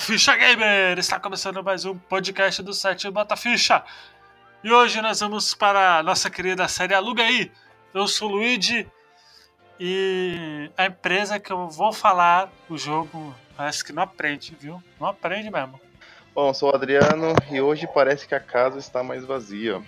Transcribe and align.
Ficha 0.00 0.34
Gamer! 0.34 0.98
Está 0.98 1.20
começando 1.20 1.62
mais 1.62 1.84
um 1.84 1.94
podcast 1.94 2.62
do 2.62 2.72
site 2.72 3.10
Bota 3.10 3.36
Ficha. 3.36 3.84
E 4.64 4.72
hoje 4.72 4.98
nós 5.02 5.20
vamos 5.20 5.54
para 5.54 5.98
a 5.98 6.02
nossa 6.02 6.30
querida 6.30 6.66
série 6.68 6.94
Aluga 6.94 7.22
aí. 7.22 7.52
Eu 7.92 8.08
sou 8.08 8.30
o 8.30 8.32
Luigi 8.32 8.88
e 9.78 10.70
a 10.74 10.86
empresa 10.86 11.38
que 11.38 11.52
eu 11.52 11.68
vou 11.68 11.92
falar, 11.92 12.50
o 12.70 12.78
jogo, 12.78 13.34
parece 13.54 13.84
que 13.84 13.92
não 13.92 14.02
aprende, 14.02 14.56
viu? 14.58 14.82
Não 14.98 15.06
aprende 15.06 15.50
mesmo. 15.50 15.78
Bom, 16.34 16.52
sou 16.54 16.72
o 16.72 16.74
Adriano 16.74 17.34
e 17.50 17.60
hoje 17.60 17.86
parece 17.92 18.26
que 18.26 18.34
a 18.34 18.40
casa 18.40 18.78
está 18.78 19.02
mais 19.02 19.26
vazia. 19.26 19.82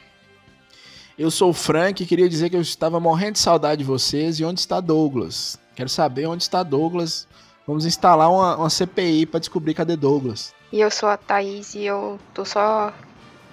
Eu 1.18 1.30
sou 1.30 1.50
o 1.50 1.54
Frank 1.54 2.02
e 2.02 2.06
queria 2.06 2.28
dizer 2.28 2.50
que 2.50 2.56
eu 2.56 2.60
estava 2.60 3.00
morrendo 3.00 3.32
de 3.32 3.38
saudade 3.38 3.78
de 3.78 3.84
vocês. 3.84 4.38
E 4.38 4.44
onde 4.44 4.60
está 4.60 4.78
Douglas? 4.78 5.58
Quero 5.74 5.88
saber 5.88 6.26
onde 6.26 6.42
está 6.42 6.62
Douglas. 6.62 7.26
Vamos 7.72 7.86
instalar 7.86 8.30
uma, 8.30 8.54
uma 8.56 8.68
CPI 8.68 9.24
para 9.24 9.40
descobrir 9.40 9.72
cadê 9.72 9.96
Douglas. 9.96 10.54
E 10.70 10.78
eu 10.78 10.90
sou 10.90 11.08
a 11.08 11.16
Thaís 11.16 11.74
e 11.74 11.86
eu 11.86 12.20
tô 12.34 12.44
só 12.44 12.92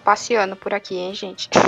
passeando 0.04 0.58
por 0.58 0.74
aqui, 0.74 0.98
hein, 0.98 1.14
gente? 1.16 1.50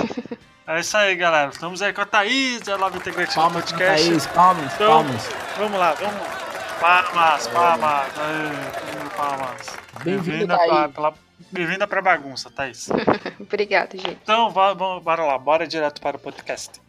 É 0.64 0.78
isso 0.78 0.96
aí, 0.96 1.16
galera. 1.16 1.50
Estamos 1.50 1.82
aí 1.82 1.92
com 1.92 2.02
a 2.02 2.06
Thaís, 2.06 2.68
a 2.68 2.76
Love 2.76 2.96
Integrate 2.98 3.34
Palmas, 3.34 3.64
Podcast. 3.64 4.08
Thaís, 4.08 4.26
palmas, 4.28 4.72
Então, 4.74 4.88
palmas. 4.92 5.28
Vamos 5.58 5.78
lá, 5.78 5.92
vamos 5.94 6.14
lá. 6.14 6.72
Palmas, 6.80 7.46
palmas. 7.48 8.06
Aê, 8.16 9.16
palmas. 9.16 9.66
Bem-vinda, 10.04 10.56
Bem-vinda 11.50 11.86
pra 11.88 12.00
bagunça, 12.00 12.48
Thaís. 12.48 12.88
Obrigada, 13.40 13.98
gente. 13.98 14.18
Então, 14.22 14.50
va- 14.50 14.72
vamos, 14.72 15.02
bora 15.02 15.24
lá, 15.24 15.36
bora 15.36 15.66
direto 15.66 16.00
para 16.00 16.16
o 16.16 16.20
podcast. 16.20 16.80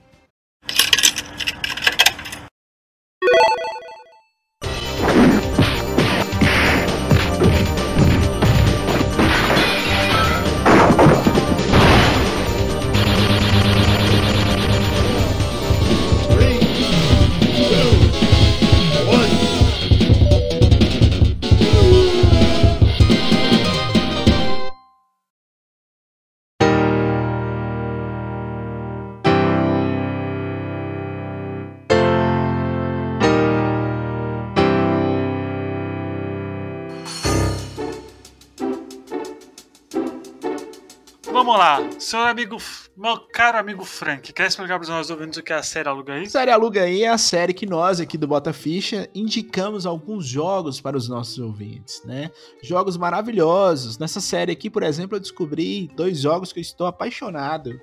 Vamos 41.45 41.59
lá, 41.59 41.89
senhor 41.99 42.25
amigo, 42.25 42.55
meu 42.95 43.19
caro 43.19 43.57
amigo 43.57 43.83
Frank, 43.83 44.31
quer 44.31 44.47
explicar 44.47 44.79
para 44.79 44.87
nossos 44.87 45.11
ouvintes 45.11 45.37
o 45.37 45.43
que 45.43 45.51
é 45.51 45.57
a 45.57 45.61
série 45.61 45.89
Aluga 45.89 46.13
aí? 46.13 46.29
Série 46.29 46.51
Aluga 46.51 46.83
aí 46.83 47.03
é 47.03 47.09
a 47.09 47.17
série 47.17 47.53
que 47.53 47.65
nós 47.65 47.99
aqui 47.99 48.17
do 48.17 48.25
Bota 48.25 48.53
Ficha 48.53 49.09
indicamos 49.13 49.85
alguns 49.85 50.25
jogos 50.25 50.79
para 50.79 50.95
os 50.95 51.09
nossos 51.09 51.37
ouvintes, 51.39 52.01
né? 52.05 52.31
Jogos 52.61 52.95
maravilhosos. 52.95 53.97
Nessa 53.97 54.21
série 54.21 54.53
aqui, 54.53 54.69
por 54.69 54.83
exemplo, 54.83 55.17
eu 55.17 55.19
descobri 55.19 55.91
dois 55.97 56.21
jogos 56.21 56.53
que 56.53 56.59
eu 56.59 56.61
estou 56.61 56.87
apaixonado. 56.87 57.77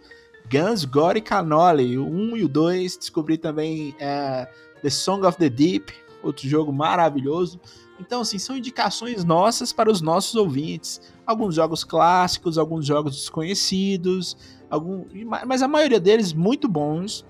Guns, 0.51 0.87
Gore 0.87 1.19
e 1.19 1.23
Cannoli, 1.23 1.99
o 1.99 2.07
1 2.07 2.39
e 2.39 2.45
o 2.45 2.49
2. 2.49 2.97
Descobri 2.97 3.37
também 3.37 3.95
é, 4.01 4.49
The 4.81 4.89
Song 4.89 5.27
of 5.27 5.37
the 5.37 5.51
Deep, 5.51 5.93
outro 6.23 6.49
jogo 6.49 6.73
maravilhoso. 6.73 7.61
Então, 8.01 8.23
assim, 8.23 8.39
são 8.39 8.57
indicações 8.57 9.25
nossas 9.25 9.73
para 9.73 9.91
os 9.91 10.01
nossos 10.01 10.35
ouvintes. 10.35 11.01
Alguns 11.27 11.55
jogos 11.55 11.85
clássicos, 11.85 12.57
alguns 12.59 12.87
jogos 12.87 13.15
desconhecidos, 13.15 14.37
algum, 14.71 15.05
mas 15.47 15.63
a 15.63 15.69
maioria 15.69 16.01
deles 16.01 16.33
muito 16.33 16.67
bons. 16.67 17.25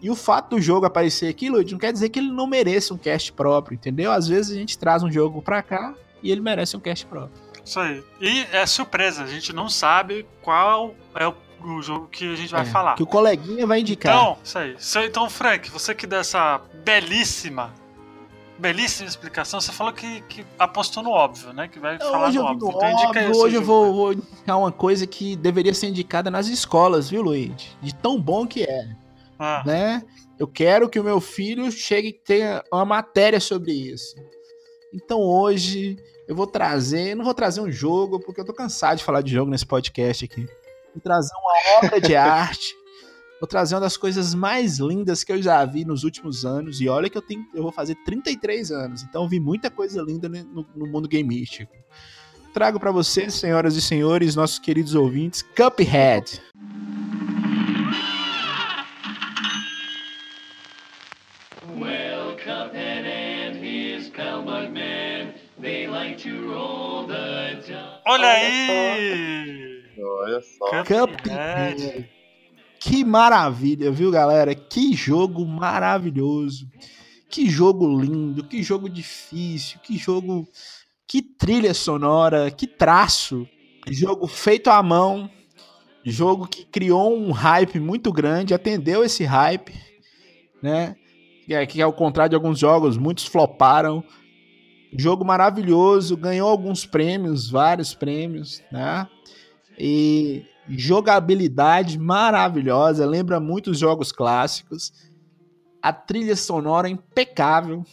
E 0.00 0.08
o 0.10 0.16
fato 0.16 0.56
do 0.56 0.60
jogo 0.60 0.86
aparecer 0.86 1.28
aqui, 1.28 1.48
Luiz, 1.48 1.70
não 1.70 1.78
quer 1.78 1.92
dizer 1.92 2.08
que 2.08 2.18
ele 2.18 2.30
não 2.30 2.46
mereça 2.46 2.92
um 2.94 2.98
cast 2.98 3.32
próprio, 3.32 3.74
entendeu? 3.74 4.10
Às 4.10 4.26
vezes 4.26 4.50
a 4.52 4.58
gente 4.58 4.76
traz 4.78 5.02
um 5.02 5.10
jogo 5.10 5.40
pra 5.42 5.62
cá 5.62 5.94
e 6.22 6.30
ele 6.30 6.40
merece 6.40 6.76
um 6.76 6.80
cast 6.80 7.04
próprio. 7.06 7.40
Isso 7.64 7.78
aí. 7.78 8.02
E 8.20 8.40
é 8.52 8.66
surpresa, 8.66 9.22
a 9.22 9.26
gente 9.28 9.52
não 9.52 9.68
sabe 9.68 10.26
qual 10.40 10.94
é 11.14 11.28
o, 11.28 11.34
o 11.64 11.80
jogo 11.82 12.08
que 12.08 12.32
a 12.32 12.34
gente 12.34 12.50
vai 12.50 12.62
É, 12.62 12.64
falar. 12.64 12.96
Que 12.96 13.04
o 13.04 13.06
coleguinha 13.06 13.64
vai 13.64 13.80
indicar. 13.80 14.12
Então, 14.12 14.38
isso 14.42 14.58
aí. 14.58 15.06
Então, 15.06 15.30
Frank, 15.30 15.70
você 15.70 15.94
que 15.94 16.04
deu 16.06 16.18
essa 16.18 16.60
belíssima, 16.84 17.72
belíssima 18.58 19.08
explicação, 19.08 19.60
você 19.60 19.72
falou 19.72 19.92
que, 19.92 20.20
que 20.22 20.44
apostou 20.58 21.02
no 21.02 21.10
óbvio, 21.10 21.52
né? 21.52 21.68
Que 21.68 21.78
vai 21.78 21.98
falar 21.98 22.28
hoje 22.28 22.38
no 22.38 22.44
óbvio. 22.44 22.68
Então, 22.68 22.92
óbvio, 22.92 23.30
o 23.30 23.34
seu 23.34 23.42
hoje 23.44 23.56
eu 23.56 23.62
vou, 23.62 23.92
vou 23.92 24.12
indicar 24.12 24.58
uma 24.58 24.72
coisa 24.72 25.06
que 25.06 25.36
deveria 25.36 25.74
ser 25.74 25.88
indicada 25.88 26.30
nas 26.30 26.46
escolas, 26.48 27.10
viu, 27.10 27.22
Luiz? 27.22 27.76
De 27.80 27.94
tão 27.94 28.20
bom 28.20 28.46
que 28.46 28.62
é, 28.62 28.88
Ah, 29.38 29.62
né? 29.66 30.02
Eu 30.38 30.48
quero 30.48 30.88
que 30.88 30.98
o 30.98 31.04
meu 31.04 31.20
filho 31.20 31.70
chegue 31.70 32.08
e 32.08 32.12
tenha 32.12 32.64
uma 32.72 32.84
matéria 32.84 33.38
sobre 33.38 33.72
isso. 33.72 34.14
Então 34.92 35.20
hoje 35.20 35.96
eu 36.26 36.34
vou 36.34 36.46
trazer, 36.46 37.14
não 37.14 37.24
vou 37.24 37.34
trazer 37.34 37.60
um 37.60 37.70
jogo, 37.70 38.20
porque 38.20 38.40
eu 38.40 38.44
tô 38.44 38.52
cansado 38.52 38.98
de 38.98 39.04
falar 39.04 39.22
de 39.22 39.32
jogo 39.32 39.50
nesse 39.50 39.66
podcast 39.66 40.24
aqui. 40.24 40.46
Vou 40.94 41.02
trazer 41.02 41.32
uma 41.34 41.78
obra 41.86 42.00
de 42.00 42.14
arte. 42.16 42.74
Vou 43.42 43.48
trazer 43.48 43.74
uma 43.74 43.80
das 43.80 43.96
coisas 43.96 44.36
mais 44.36 44.78
lindas 44.78 45.24
que 45.24 45.32
eu 45.32 45.42
já 45.42 45.64
vi 45.64 45.84
nos 45.84 46.04
últimos 46.04 46.44
anos. 46.44 46.80
E 46.80 46.88
olha 46.88 47.10
que 47.10 47.18
eu 47.18 47.22
tenho, 47.22 47.44
eu 47.52 47.64
vou 47.64 47.72
fazer 47.72 47.96
33 48.04 48.70
anos, 48.70 49.02
então 49.02 49.24
eu 49.24 49.28
vi 49.28 49.40
muita 49.40 49.68
coisa 49.68 50.00
linda 50.00 50.28
no, 50.28 50.64
no 50.76 50.86
mundo 50.86 51.08
gameístico. 51.08 51.74
Trago 52.54 52.78
pra 52.78 52.92
vocês, 52.92 53.34
senhoras 53.34 53.74
e 53.74 53.82
senhores, 53.82 54.36
nossos 54.36 54.60
queridos 54.60 54.94
ouvintes, 54.94 55.42
Cuphead. 55.42 56.40
Well, 61.76 62.36
Cuphead 62.36 63.06
and 63.08 63.56
his 63.56 64.08
pal 64.10 64.44
Bugman, 64.44 65.34
they 65.60 65.88
like 65.88 66.16
to 66.22 66.48
roll 66.48 67.08
the 67.08 67.56
dice. 67.56 67.74
olha 68.06 68.28
aí! 68.28 69.82
Olha 69.98 70.40
só. 70.42 70.84
Cuphead. 70.84 72.21
Que 72.84 73.04
maravilha, 73.04 73.92
viu, 73.92 74.10
galera? 74.10 74.56
Que 74.56 74.92
jogo 74.92 75.46
maravilhoso. 75.46 76.68
Que 77.30 77.48
jogo 77.48 77.86
lindo, 78.00 78.42
que 78.42 78.60
jogo 78.60 78.88
difícil, 78.88 79.78
que 79.84 79.96
jogo. 79.96 80.48
Que 81.06 81.22
trilha 81.22 81.72
sonora, 81.74 82.50
que 82.50 82.66
traço. 82.66 83.46
Jogo 83.88 84.26
feito 84.26 84.68
à 84.68 84.82
mão. 84.82 85.30
Jogo 86.04 86.48
que 86.48 86.64
criou 86.64 87.16
um 87.16 87.30
hype 87.30 87.78
muito 87.78 88.12
grande, 88.12 88.52
atendeu 88.52 89.04
esse 89.04 89.22
hype, 89.22 89.72
né? 90.60 90.96
Que 91.46 91.54
é, 91.54 91.64
é 91.78 91.82
ao 91.82 91.92
contrário 91.92 92.30
de 92.30 92.34
alguns 92.34 92.58
jogos, 92.58 92.96
muitos 92.96 93.26
floparam. 93.26 94.02
Jogo 94.98 95.24
maravilhoso, 95.24 96.16
ganhou 96.16 96.50
alguns 96.50 96.84
prêmios, 96.84 97.48
vários 97.48 97.94
prêmios, 97.94 98.60
né? 98.72 99.06
E 99.78 100.44
jogabilidade 100.78 101.98
maravilhosa, 101.98 103.06
lembra 103.06 103.38
muito 103.40 103.70
os 103.70 103.78
jogos 103.78 104.12
clássicos. 104.12 104.92
A 105.82 105.92
trilha 105.92 106.36
sonora 106.36 106.88
impecável. 106.88 107.84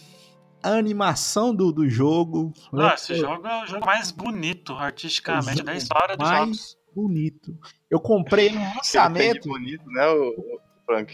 A 0.61 0.71
animação 0.71 1.55
do, 1.55 1.71
do 1.71 1.87
jogo. 1.89 2.51
Ah, 2.73 2.93
esse 2.93 3.15
jogo 3.15 3.47
é 3.47 3.63
o 3.63 3.67
jogo 3.67 3.85
mais 3.85 4.11
bonito 4.11 4.73
artisticamente 4.73 5.51
Exato. 5.51 5.63
da 5.65 5.75
história 5.75 6.17
dos 6.17 6.29
Mais 6.29 6.41
jogos. 6.45 6.77
bonito. 6.93 7.57
Eu 7.89 7.99
comprei 7.99 8.49
no 8.49 8.55
Ele 8.55 8.63
tem 8.63 8.69
de 8.71 8.75
lançamento. 8.77 9.47
bonito, 9.47 9.85
né, 9.87 10.07
o, 10.09 10.29
o 10.31 10.59
Frank? 10.85 11.13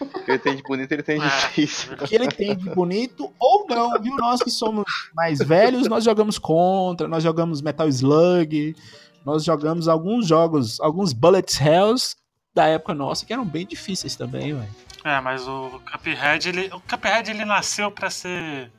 O 0.00 0.06
que 0.24 0.30
ele 0.30 0.38
tem 0.38 0.56
de 0.56 0.62
bonito, 0.62 0.92
ele 0.92 1.02
tem 1.02 1.18
de 1.18 1.24
É. 1.26 1.28
difícil. 1.28 1.96
que 1.96 2.14
ele 2.14 2.28
tem 2.28 2.56
de 2.56 2.70
bonito 2.70 3.32
ou 3.38 3.66
não, 3.68 4.00
viu? 4.00 4.14
Nós 4.16 4.40
que 4.42 4.50
somos 4.50 4.84
mais 5.14 5.38
velhos, 5.40 5.88
nós 5.88 6.04
jogamos 6.04 6.38
Contra, 6.38 7.08
nós 7.08 7.22
jogamos 7.22 7.60
Metal 7.62 7.88
Slug, 7.88 8.76
nós 9.24 9.44
jogamos 9.44 9.88
alguns 9.88 10.26
jogos, 10.26 10.80
alguns 10.80 11.12
Bullet 11.12 11.62
Hells 11.62 12.16
da 12.54 12.66
época 12.66 12.94
nossa 12.94 13.26
que 13.26 13.32
eram 13.32 13.44
bem 13.44 13.66
difíceis 13.66 14.14
também, 14.14 14.54
velho. 14.54 14.74
É, 15.04 15.20
mas 15.20 15.46
o 15.46 15.80
Cuphead, 15.90 16.48
ele, 16.48 16.66
o 16.72 16.80
Cuphead 16.80 17.30
ele 17.30 17.44
nasceu 17.44 17.90
pra 17.90 18.10
ser 18.10 18.70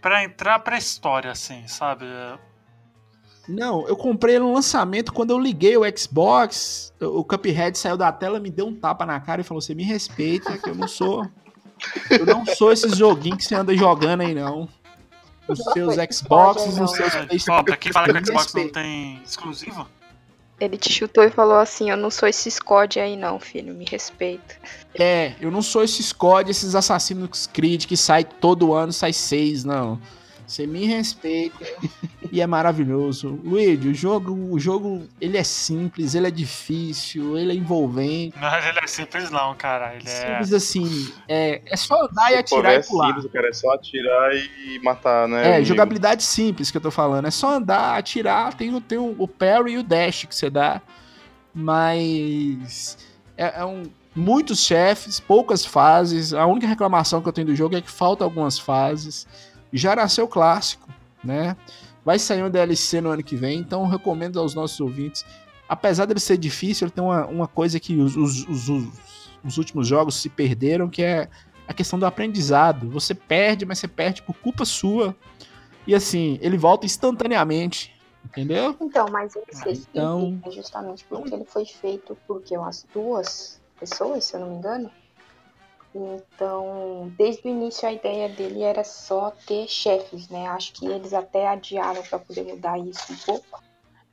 Pra 0.00 0.22
entrar 0.22 0.58
pra 0.58 0.76
história 0.76 1.30
assim, 1.30 1.66
sabe? 1.66 2.04
Não, 3.48 3.88
eu 3.88 3.96
comprei 3.96 4.38
no 4.38 4.52
lançamento 4.52 5.10
quando 5.10 5.30
eu 5.30 5.38
liguei 5.38 5.78
o 5.78 5.98
Xbox, 5.98 6.92
o 7.00 7.24
Cuphead 7.24 7.78
saiu 7.78 7.96
da 7.96 8.12
tela, 8.12 8.38
me 8.38 8.50
deu 8.50 8.66
um 8.66 8.74
tapa 8.74 9.06
na 9.06 9.18
cara 9.18 9.40
e 9.40 9.44
falou: 9.44 9.62
"Você 9.62 9.74
me 9.74 9.82
respeita, 9.82 10.58
que 10.58 10.68
eu 10.68 10.74
não 10.74 10.86
sou 10.86 11.26
eu 12.10 12.26
não 12.26 12.44
sou 12.44 12.70
esses 12.70 12.96
joguinhos 12.96 13.38
que 13.38 13.44
você 13.44 13.54
anda 13.54 13.74
jogando 13.74 14.20
aí 14.20 14.34
não. 14.34 14.68
Os 15.48 15.58
seus 15.58 15.94
Xboxes, 16.12 16.78
os 16.78 16.90
seus 16.92 17.14
Ó, 17.14 17.26
PlayStation. 17.26 17.64
pra 17.64 17.76
quem 17.76 17.92
fala 17.92 18.12
que 18.12 18.18
o 18.18 18.26
Xbox 18.26 18.54
não 18.54 18.68
tem 18.70 19.22
exclusivo, 19.24 19.86
Ele 20.60 20.78
te 20.78 20.90
chutou 20.92 21.24
e 21.24 21.30
falou 21.30 21.58
assim: 21.58 21.90
Eu 21.90 21.96
não 21.96 22.10
sou 22.10 22.28
esse 22.28 22.50
Scod 22.50 22.98
aí, 22.98 23.16
não, 23.16 23.38
filho, 23.38 23.74
me 23.74 23.84
respeita. 23.84 24.56
É, 24.94 25.34
eu 25.40 25.50
não 25.50 25.60
sou 25.60 25.82
esses 25.82 26.12
COD, 26.12 26.50
esses 26.50 26.74
Assassin's 26.74 27.46
Creed 27.52 27.86
que 27.86 27.96
sai 27.96 28.24
todo 28.24 28.72
ano, 28.72 28.92
sai 28.92 29.12
seis, 29.12 29.64
não. 29.64 30.00
Você 30.46 30.66
me 30.66 30.84
respeita. 30.84 31.64
e 32.30 32.40
é 32.40 32.46
maravilhoso. 32.46 33.40
Luigi, 33.42 33.88
o 33.88 33.94
jogo, 33.94 34.32
o 34.52 34.58
jogo, 34.58 35.06
ele 35.20 35.38
é 35.38 35.42
simples, 35.44 36.14
ele 36.14 36.26
é 36.26 36.30
difícil, 36.30 37.38
ele 37.38 37.52
é 37.52 37.54
envolvente. 37.54 38.38
Não, 38.38 38.54
ele 38.58 38.78
é 38.78 38.86
simples 38.86 39.30
não, 39.30 39.54
cara. 39.54 39.94
Ele 39.94 40.04
é... 40.06 40.10
Simples 40.10 40.52
assim, 40.52 41.12
é, 41.26 41.62
é 41.64 41.76
só 41.76 42.04
andar 42.04 42.30
e 42.32 42.36
atirar 42.36 42.72
é 42.74 42.78
e 42.78 42.82
pular. 42.82 43.14
simples, 43.14 43.32
cara, 43.32 43.48
é 43.48 43.52
só 43.52 43.72
atirar 43.72 44.34
e 44.34 44.78
matar, 44.82 45.26
né? 45.28 45.42
É, 45.42 45.46
inimigo. 45.48 45.66
jogabilidade 45.66 46.22
simples 46.22 46.70
que 46.70 46.76
eu 46.76 46.82
tô 46.82 46.90
falando. 46.90 47.26
É 47.26 47.30
só 47.30 47.54
andar, 47.54 47.96
atirar, 47.96 48.52
tem, 48.54 48.74
o- 48.74 48.80
tem 48.80 48.98
o, 48.98 49.14
o 49.18 49.26
parry 49.26 49.72
e 49.72 49.78
o 49.78 49.82
dash 49.82 50.24
que 50.26 50.34
você 50.34 50.50
dá. 50.50 50.82
Mas 51.54 52.98
é, 53.36 53.60
é 53.60 53.64
um, 53.64 53.84
muitos 54.14 54.60
chefes, 54.64 55.18
poucas 55.20 55.64
fases. 55.64 56.34
A 56.34 56.46
única 56.46 56.66
reclamação 56.66 57.22
que 57.22 57.28
eu 57.28 57.32
tenho 57.32 57.46
do 57.48 57.54
jogo 57.56 57.76
é 57.76 57.80
que 57.80 57.90
falta 57.90 58.24
algumas 58.24 58.58
fases. 58.58 59.26
Já 59.76 59.96
nasceu 59.96 60.26
clássico, 60.28 60.88
né? 61.22 61.56
Vai 62.04 62.18
sair 62.18 62.42
um 62.42 62.50
DLC 62.50 63.00
no 63.00 63.10
ano 63.10 63.22
que 63.22 63.34
vem, 63.34 63.58
então 63.58 63.82
eu 63.82 63.88
recomendo 63.88 64.38
aos 64.38 64.54
nossos 64.54 64.78
ouvintes. 64.80 65.24
Apesar 65.68 66.04
dele 66.04 66.20
ser 66.20 66.36
difícil, 66.38 66.86
ele 66.86 66.92
tem 66.92 67.02
uma, 67.02 67.26
uma 67.26 67.48
coisa 67.48 67.80
que 67.80 67.96
os, 67.96 68.16
os- 68.16 68.46
os- 68.48 68.68
os- 68.68 69.30
os 69.44 69.58
últimos 69.58 69.86
jogos 69.88 70.14
se 70.16 70.28
perderam, 70.28 70.88
que 70.88 71.02
é 71.02 71.28
a 71.66 71.72
questão 71.74 71.98
do 71.98 72.06
aprendizado. 72.06 72.88
Você 72.90 73.14
perde, 73.14 73.64
mas 73.64 73.78
você 73.78 73.88
perde 73.88 74.22
por 74.22 74.34
culpa 74.36 74.64
sua. 74.64 75.14
E 75.86 75.94
assim, 75.94 76.38
ele 76.40 76.56
volta 76.58 76.86
instantaneamente. 76.86 77.92
Entendeu? 78.24 78.74
Então, 78.80 79.06
mas 79.10 79.36
ele 79.36 79.44
ser 79.52 79.72
Então- 79.92 80.20
simples 80.20 80.54
é 80.54 80.56
justamente 80.56 81.04
porque 81.08 81.34
ele 81.34 81.44
foi 81.44 81.66
feito 81.66 82.16
por 82.26 82.42
umas 82.52 82.86
duas 82.94 83.60
pessoas, 83.78 84.24
se 84.24 84.34
eu 84.34 84.40
não 84.40 84.50
me 84.50 84.56
engano. 84.56 84.90
Então, 85.94 87.12
desde 87.16 87.46
o 87.46 87.50
início 87.50 87.86
a 87.88 87.92
ideia 87.92 88.28
dele 88.28 88.62
era 88.62 88.82
só 88.82 89.32
ter 89.46 89.68
chefes, 89.68 90.28
né? 90.28 90.46
Acho 90.48 90.72
que 90.72 90.86
eles 90.86 91.12
até 91.12 91.46
adiaram 91.48 92.02
para 92.02 92.18
poder 92.18 92.42
mudar 92.44 92.78
isso 92.78 93.12
um 93.12 93.16
pouco. 93.16 93.62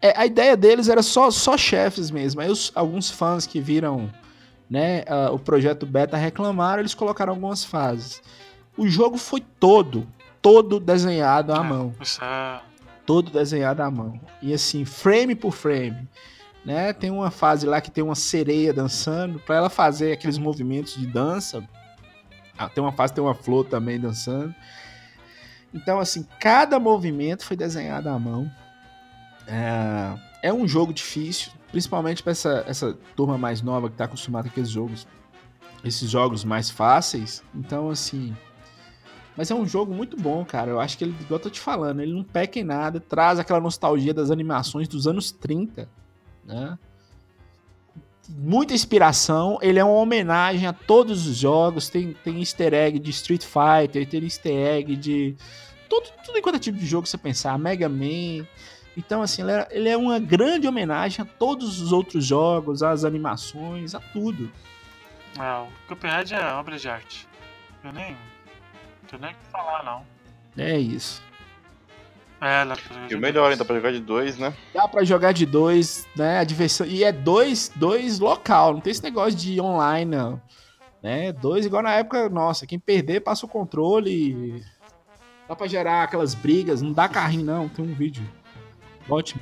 É, 0.01 0.13
a 0.17 0.25
ideia 0.25 0.55
deles 0.57 0.89
era 0.89 1.01
só, 1.03 1.29
só 1.31 1.57
chefes 1.57 2.09
mesmo. 2.11 2.41
Aí 2.41 2.49
os- 2.49 2.71
alguns 2.75 3.09
fãs 3.09 3.45
que 3.45 3.59
viram 3.59 4.11
né, 4.69 5.03
ah, 5.07 5.31
o 5.31 5.37
projeto 5.37 5.85
beta 5.85 6.15
reclamaram, 6.15 6.79
eles 6.81 6.93
colocaram 6.93 7.33
algumas 7.33 7.63
fases. 7.63 8.21
O 8.77 8.87
jogo 8.87 9.17
foi 9.17 9.41
todo, 9.59 10.07
todo 10.41 10.79
desenhado 10.79 11.51
à 11.53 11.57
É, 11.57 11.63
mão. 11.63 11.93
Isso 11.99 12.23
é... 12.23 12.61
todo 13.05 13.29
desenhado 13.29 13.81
à 13.83 13.91
mão. 13.91 14.17
E 14.41 14.53
assim, 14.53 14.85
frame 14.85 15.35
por 15.35 15.51
frame. 15.51 16.07
Né? 16.65 16.93
Tem 16.93 17.09
uma 17.09 17.31
fase 17.31 17.65
lá 17.65 17.81
que 17.81 17.89
tem 17.89 18.03
uma 18.03 18.15
sereia 18.15 18.73
dançando, 18.73 19.39
para 19.39 19.55
ela 19.55 19.69
fazer 19.69 20.11
aqueles 20.11 20.37
movimentos 20.37 20.95
de 20.95 21.07
dança. 21.07 21.63
Ah, 22.57 22.69
tem 22.69 22.83
uma 22.83 22.91
fase 22.91 23.13
tem 23.13 23.23
uma 23.23 23.33
flor 23.33 23.65
também 23.65 23.99
dançando. 23.99 24.53
Então, 25.73 25.99
assim, 25.99 26.25
cada 26.39 26.79
movimento 26.79 27.45
foi 27.45 27.55
desenhado 27.55 28.09
à 28.09 28.19
mão. 28.19 28.51
É, 29.47 30.49
é 30.49 30.53
um 30.53 30.67
jogo 30.67 30.93
difícil, 30.93 31.51
principalmente 31.71 32.21
para 32.21 32.31
essa, 32.31 32.63
essa 32.67 32.97
turma 33.15 33.37
mais 33.37 33.61
nova 33.61 33.89
que 33.89 33.95
tá 33.95 34.05
acostumada 34.05 34.47
com 34.47 34.51
aqueles 34.51 34.69
jogos, 34.69 35.07
esses 35.83 36.09
jogos 36.09 36.43
mais 36.43 36.69
fáceis. 36.69 37.41
Então, 37.55 37.89
assim, 37.89 38.35
mas 39.35 39.49
é 39.49 39.55
um 39.55 39.65
jogo 39.65 39.93
muito 39.93 40.17
bom, 40.17 40.43
cara. 40.43 40.71
Eu 40.71 40.79
acho 40.79 40.97
que 40.97 41.05
ele, 41.05 41.15
igual 41.19 41.39
eu 41.39 41.43
tô 41.43 41.49
te 41.49 41.59
falando, 41.59 42.01
ele 42.01 42.13
não 42.13 42.23
peca 42.23 42.59
em 42.59 42.63
nada, 42.63 42.99
traz 42.99 43.39
aquela 43.39 43.61
nostalgia 43.61 44.13
das 44.13 44.29
animações 44.29 44.87
dos 44.87 45.07
anos 45.07 45.31
30, 45.31 45.89
né? 46.51 46.77
Muita 48.29 48.73
inspiração, 48.73 49.57
ele 49.61 49.79
é 49.79 49.83
uma 49.83 49.95
homenagem 49.95 50.67
a 50.67 50.71
todos 50.71 51.27
os 51.27 51.37
jogos, 51.37 51.89
tem, 51.89 52.13
tem 52.23 52.39
easter 52.39 52.73
egg 52.73 52.99
de 52.99 53.09
Street 53.09 53.43
Fighter, 53.43 54.07
tem 54.07 54.23
easter 54.23 54.53
egg 54.53 54.95
de 54.95 55.35
tudo, 55.89 56.09
tudo 56.25 56.37
enquanto 56.37 56.55
é 56.55 56.59
tipo 56.59 56.77
de 56.77 56.85
jogo 56.85 57.03
que 57.03 57.09
você 57.09 57.17
pensar, 57.17 57.57
Mega 57.59 57.89
Man. 57.89 58.47
Então, 58.95 59.21
assim, 59.21 59.41
ele 59.41 59.51
é, 59.51 59.67
ele 59.71 59.89
é 59.89 59.97
uma 59.97 60.19
grande 60.19 60.67
homenagem 60.67 61.21
a 61.23 61.25
todos 61.25 61.81
os 61.81 61.91
outros 61.91 62.25
jogos, 62.25 62.83
às 62.83 63.03
animações, 63.03 63.93
a 63.95 63.99
tudo. 63.99 64.51
é, 65.37 65.53
o 65.59 65.67
Cuphead 65.87 66.33
é 66.33 66.53
obra 66.53 66.77
de 66.77 66.87
arte. 66.89 67.27
Eu 67.83 67.91
nem... 67.91 68.15
Tenho 69.07 69.21
nem 69.21 69.31
o 69.31 69.35
que 69.35 69.45
falar, 69.51 69.83
não. 69.83 70.05
É 70.57 70.77
isso. 70.77 71.21
É, 72.41 72.65
dá 72.65 72.75
pra 72.75 72.93
jogar 72.95 73.11
E 73.11 73.15
o 73.15 73.19
melhor, 73.19 73.41
dois. 73.43 73.51
ainda 73.53 73.65
pra 73.65 73.75
jogar 73.75 73.91
de 73.91 73.99
dois, 73.99 74.37
né? 74.37 74.53
Dá 74.73 74.87
pra 74.87 75.03
jogar 75.03 75.31
de 75.31 75.45
dois, 75.45 76.07
né? 76.15 76.39
A 76.39 76.43
diversão. 76.43 76.87
E 76.87 77.03
é 77.03 77.11
dois, 77.11 77.71
dois 77.75 78.19
local, 78.19 78.73
não 78.73 78.81
tem 78.81 78.91
esse 78.91 79.03
negócio 79.03 79.35
de 79.37 79.61
online, 79.61 80.15
não. 80.15 80.41
Né? 81.03 81.31
Dois, 81.31 81.65
igual 81.65 81.83
na 81.83 81.91
época, 81.93 82.29
nossa, 82.29 82.65
quem 82.65 82.79
perder 82.79 83.21
passa 83.21 83.45
o 83.45 83.49
controle. 83.49 84.63
Dá 85.47 85.55
pra 85.55 85.67
gerar 85.67 86.03
aquelas 86.03 86.33
brigas, 86.33 86.81
não 86.81 86.91
dá 86.93 87.07
carrinho, 87.07 87.45
não. 87.45 87.69
Tem 87.69 87.85
um 87.85 87.93
vídeo. 87.93 88.23
Ótimo. 89.09 89.41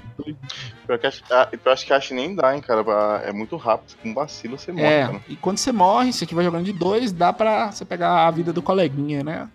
Pior 0.87 0.97
que 0.97 1.05
acho, 1.05 1.21
ah, 1.29 1.47
eu 1.51 1.71
acho 1.71 1.85
que 1.85 1.93
acho 1.93 2.07
que 2.09 2.13
nem 2.15 2.33
dá, 2.33 2.55
hein, 2.55 2.61
cara. 2.61 2.81
É 3.23 3.31
muito 3.31 3.55
rápido. 3.57 3.95
Com 4.01 4.13
vacilo 4.13 4.57
você 4.57 4.71
morre, 4.71 4.85
É, 4.85 5.05
cara. 5.05 5.21
e 5.27 5.35
quando 5.35 5.57
você 5.57 5.71
morre, 5.71 6.11
você 6.11 6.25
que 6.25 6.33
vai 6.33 6.43
jogando 6.43 6.63
de 6.65 6.73
dois, 6.73 7.11
dá 7.11 7.31
pra 7.31 7.71
você 7.71 7.85
pegar 7.85 8.25
a 8.27 8.31
vida 8.31 8.51
do 8.51 8.61
coleguinha, 8.61 9.23
né? 9.23 9.49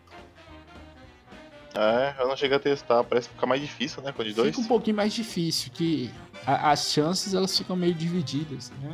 É, 1.75 2.15
eu 2.21 2.29
não 2.29 2.37
cheguei 2.37 2.57
a 2.57 2.61
testar. 2.61 3.03
Parece 3.05 3.29
ficar 3.29 3.47
mais 3.47 3.61
difícil, 3.61 4.03
né? 4.03 4.13
Com 4.13 4.23
de 4.23 4.33
dois. 4.33 4.51
Fica 4.51 4.61
um 4.61 4.69
pouquinho 4.69 4.97
mais 4.97 5.13
difícil, 5.13 5.71
que 5.73 6.11
a- 6.47 6.71
as 6.71 6.93
chances 6.93 7.35
elas 7.35 7.57
ficam 7.57 7.75
meio 7.75 7.95
divididas, 7.95 8.71
né? 8.81 8.93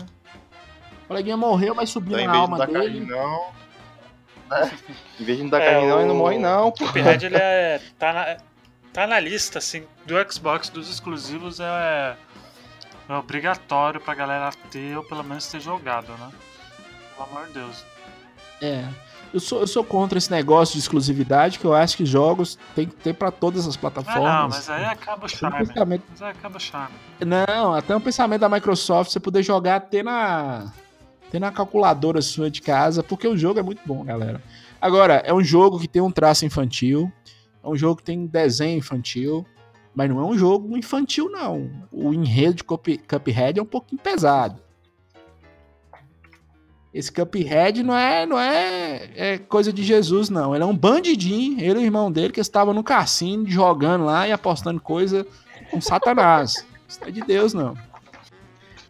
O 1.04 1.08
coleguinha 1.08 1.36
morreu, 1.36 1.74
vai 1.74 1.86
subir 1.86 2.14
Então, 2.14 2.26
na 2.26 2.32
de 2.32 2.38
alma 2.38 2.58
dar 2.58 2.66
dele. 2.66 2.78
carrinho, 2.84 3.06
não. 3.06 3.52
né? 4.48 4.72
Em 5.20 5.24
vez 5.24 5.36
de 5.38 5.44
não 5.44 5.50
dar 5.50 5.60
É, 5.60 5.74
carrinho, 5.74 5.90
não, 5.90 5.98
ele 5.98 6.08
não 6.08 6.14
o- 6.14 6.18
morre, 6.18 6.38
não. 6.38 6.68
O 6.68 6.72
Cuphead, 6.72 7.26
ele 7.26 7.36
é... 7.36 7.80
Tá 7.98 8.12
na, 8.12 8.36
tá 8.92 9.06
na 9.06 9.20
lista, 9.20 9.58
assim, 9.58 9.84
do 10.06 10.14
Xbox, 10.32 10.68
dos 10.70 10.88
exclusivos, 10.88 11.60
é... 11.60 12.16
É 13.08 13.12
obrigatório 13.14 14.00
pra 14.00 14.14
galera 14.14 14.50
ter, 14.70 14.96
ou 14.96 15.02
pelo 15.02 15.24
menos 15.24 15.44
ter 15.48 15.58
jogado, 15.60 16.12
né? 16.12 16.30
Pelo 17.16 17.28
amor 17.28 17.46
de 17.48 17.54
Deus. 17.54 17.84
É. 18.62 18.84
Eu 19.32 19.38
sou, 19.38 19.60
eu 19.60 19.66
sou 19.66 19.84
contra 19.84 20.18
esse 20.18 20.30
negócio 20.30 20.72
de 20.74 20.80
exclusividade, 20.80 21.58
que 21.58 21.64
eu 21.64 21.72
acho 21.72 21.96
que 21.96 22.04
jogos 22.04 22.58
tem 22.74 22.86
que 22.88 22.96
ter 22.96 23.14
pra 23.14 23.30
todas 23.30 23.66
as 23.66 23.76
Ah, 23.76 23.78
plataformas. 23.78 24.22
não, 24.24 24.48
mas 24.48 24.68
aí 24.70 24.84
acaba 24.86 25.26
o 25.26 25.28
Tem 25.28 25.36
um 25.36 25.38
charme. 25.38 25.66
pensamento- 25.68 26.04
Mas 26.10 26.22
aí 26.22 26.30
acaba 26.30 26.56
o 26.56 26.60
charme. 26.60 26.94
Não, 27.24 27.74
até 27.74 27.94
um 27.94 28.00
pensamento 28.00 28.40
da 28.40 28.48
Microsoft 28.48 29.12
você 29.12 29.20
poder 29.20 29.42
jogar 29.44 29.76
até 29.76 30.02
na, 30.02 30.72
até 31.28 31.38
na 31.38 31.52
calculadora 31.52 32.20
sua 32.20 32.50
de 32.50 32.60
casa, 32.60 33.04
porque 33.04 33.28
o 33.28 33.36
jogo 33.36 33.60
é 33.60 33.62
muito 33.62 33.82
bom, 33.86 34.02
galera. 34.04 34.42
Agora, 34.80 35.22
é 35.24 35.32
um 35.32 35.44
jogo 35.44 35.78
que 35.78 35.86
tem 35.86 36.02
um 36.02 36.10
traço 36.10 36.44
infantil, 36.44 37.12
é 37.62 37.68
um 37.68 37.76
jogo 37.76 37.96
que 37.98 38.02
tem 38.04 38.26
desenho 38.26 38.78
infantil, 38.78 39.46
mas 39.94 40.08
não 40.08 40.18
é 40.18 40.24
um 40.24 40.36
jogo 40.36 40.76
infantil, 40.76 41.30
não. 41.30 41.70
O 41.92 42.12
enredo 42.12 42.54
de 42.54 42.64
Cup- 42.64 42.88
Cuphead 43.08 43.60
é 43.60 43.62
um 43.62 43.66
pouquinho 43.66 44.00
pesado. 44.02 44.60
Esse 46.92 47.12
Cuphead 47.12 47.82
não 47.84 47.96
é, 47.96 48.26
não 48.26 48.38
é, 48.38 49.10
é 49.14 49.38
coisa 49.38 49.72
de 49.72 49.82
Jesus, 49.82 50.28
não. 50.28 50.54
Ele 50.54 50.64
é 50.64 50.66
um 50.66 50.76
bandidinho, 50.76 51.60
ele 51.60 51.78
e 51.78 51.82
o 51.82 51.84
irmão 51.84 52.10
dele, 52.10 52.32
que 52.32 52.40
estavam 52.40 52.74
no 52.74 52.82
cassino 52.82 53.48
jogando 53.48 54.04
lá 54.04 54.26
e 54.26 54.32
apostando 54.32 54.80
coisa 54.80 55.24
com 55.70 55.80
Satanás. 55.80 56.66
Isso 56.88 56.98
não 57.00 57.08
é 57.08 57.10
de 57.12 57.20
Deus, 57.20 57.54
não. 57.54 57.76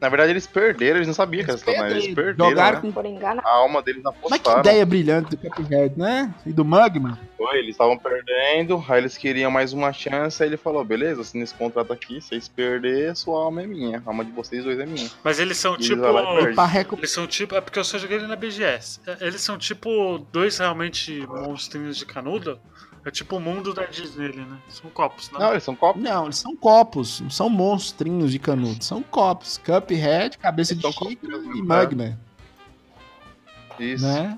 Na 0.01 0.09
verdade, 0.09 0.33
eles 0.33 0.47
perderam, 0.47 0.97
eles 0.97 1.07
não 1.07 1.15
sabiam 1.15 1.45
que 1.45 1.51
eles 1.51 1.61
estavam 1.61 1.87
Eles 1.89 2.15
perderam. 2.15 2.49
Jogaram 2.49 2.83
né? 2.83 2.93
com 2.93 3.47
A 3.47 3.51
alma 3.55 3.83
deles 3.83 4.03
Mas 4.03 4.15
que 4.15 4.27
apostaram. 4.27 4.61
ideia 4.61 4.87
brilhante 4.87 5.31
do 5.31 5.37
Cuphead, 5.37 5.99
né? 5.99 6.35
E 6.47 6.53
do 6.53 6.65
Mugman. 6.65 7.19
Foi, 7.37 7.59
eles 7.59 7.71
estavam 7.71 7.99
perdendo, 7.99 8.83
aí 8.89 8.99
eles 8.99 9.17
queriam 9.17 9.51
mais 9.51 9.73
uma 9.73 9.93
chance, 9.93 10.43
aí 10.43 10.49
ele 10.49 10.57
falou, 10.57 10.85
beleza, 10.85 11.21
assina 11.21 11.45
esse 11.45 11.55
contrato 11.55 11.93
aqui, 11.93 12.21
se 12.21 12.29
vocês 12.29 12.49
perderem, 12.49 13.15
sua 13.15 13.45
alma 13.45 13.63
é 13.63 13.67
minha, 13.67 14.03
a 14.05 14.09
alma 14.11 14.25
de 14.25 14.33
vocês 14.33 14.65
dois 14.65 14.79
é 14.79 14.87
minha. 14.87 15.11
Mas 15.23 15.39
eles 15.39 15.57
são 15.59 15.75
Eles 15.75 15.87
tipo. 15.87 16.03
Eles 16.99 17.11
são 17.11 17.27
tipo. 17.27 17.55
É 17.55 17.61
porque 17.61 17.79
eu 17.79 17.85
só 17.85 17.99
joguei 17.99 18.17
ele 18.19 18.27
na 18.27 18.37
BGS. 18.37 19.01
É, 19.07 19.27
Eles 19.27 19.41
são 19.41 19.59
tipo 19.59 20.19
dois 20.33 20.59
realmente 20.59 21.27
monstrinhos 21.27 21.97
de 21.97 22.07
canudo. 22.07 22.59
É 23.05 23.11
tipo 23.11 23.37
o 23.37 23.41
mundo 23.41 23.73
da 23.73 23.87
Disney, 23.87 24.29
né? 24.29 24.59
São 24.69 24.91
copos, 24.91 25.31
né? 25.31 25.39
Não, 25.39 25.51
eles 25.53 25.63
são 25.65 25.75
copos. 25.75 26.03
Não, 26.03 26.25
eles 26.25 26.37
são 26.37 26.55
copos, 26.55 27.21
não 27.21 27.31
são 27.31 27.49
monstrinhos 27.49 28.31
de 28.31 28.39
canudo. 28.39 28.85
São 28.85 29.03
copos. 29.03 29.59
Cuphead, 29.59 30.37
cabeça 30.37 30.75
de 30.75 30.83
São 30.83 30.93
xícara 30.93 31.39
copos, 31.39 31.57
e 31.59 31.63
né? 31.63 31.81
Mugman, 31.81 32.19
Isso. 33.79 34.07
né? 34.07 34.37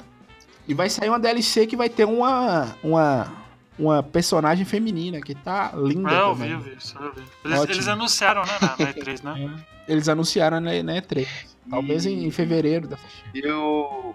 E 0.69 0.75
vai 0.75 0.88
sair 0.88 1.09
uma 1.09 1.19
DLC 1.19 1.66
que 1.66 1.76
vai 1.76 1.88
ter 1.88 2.04
uma, 2.04 2.76
uma, 2.85 3.33
uma 3.76 4.02
personagem 4.02 4.64
feminina 4.64 5.21
que 5.21 5.35
tá 5.35 5.73
linda 5.75 6.12
É, 6.12 6.21
eu 6.21 6.33
também. 6.33 6.49
vi, 6.49 6.54
eu 6.54 6.61
vi, 6.61 6.76
isso 6.76 6.97
eu 6.99 7.12
vi. 7.12 7.23
Eles, 7.45 7.62
eles 7.64 7.88
anunciaram, 7.88 8.42
né, 8.42 8.52
na, 8.61 8.69
na 8.69 8.95
E3, 8.95 9.25
né? 9.25 9.64
Eles 9.88 10.09
anunciaram 10.09 10.61
na, 10.61 10.71
na 10.85 10.92
E3. 10.92 11.26
Talvez 11.69 12.07
em, 12.07 12.25
em 12.25 12.31
fevereiro. 12.31 12.87
Da... 12.87 12.97
E 13.35 13.45
o, 13.49 14.14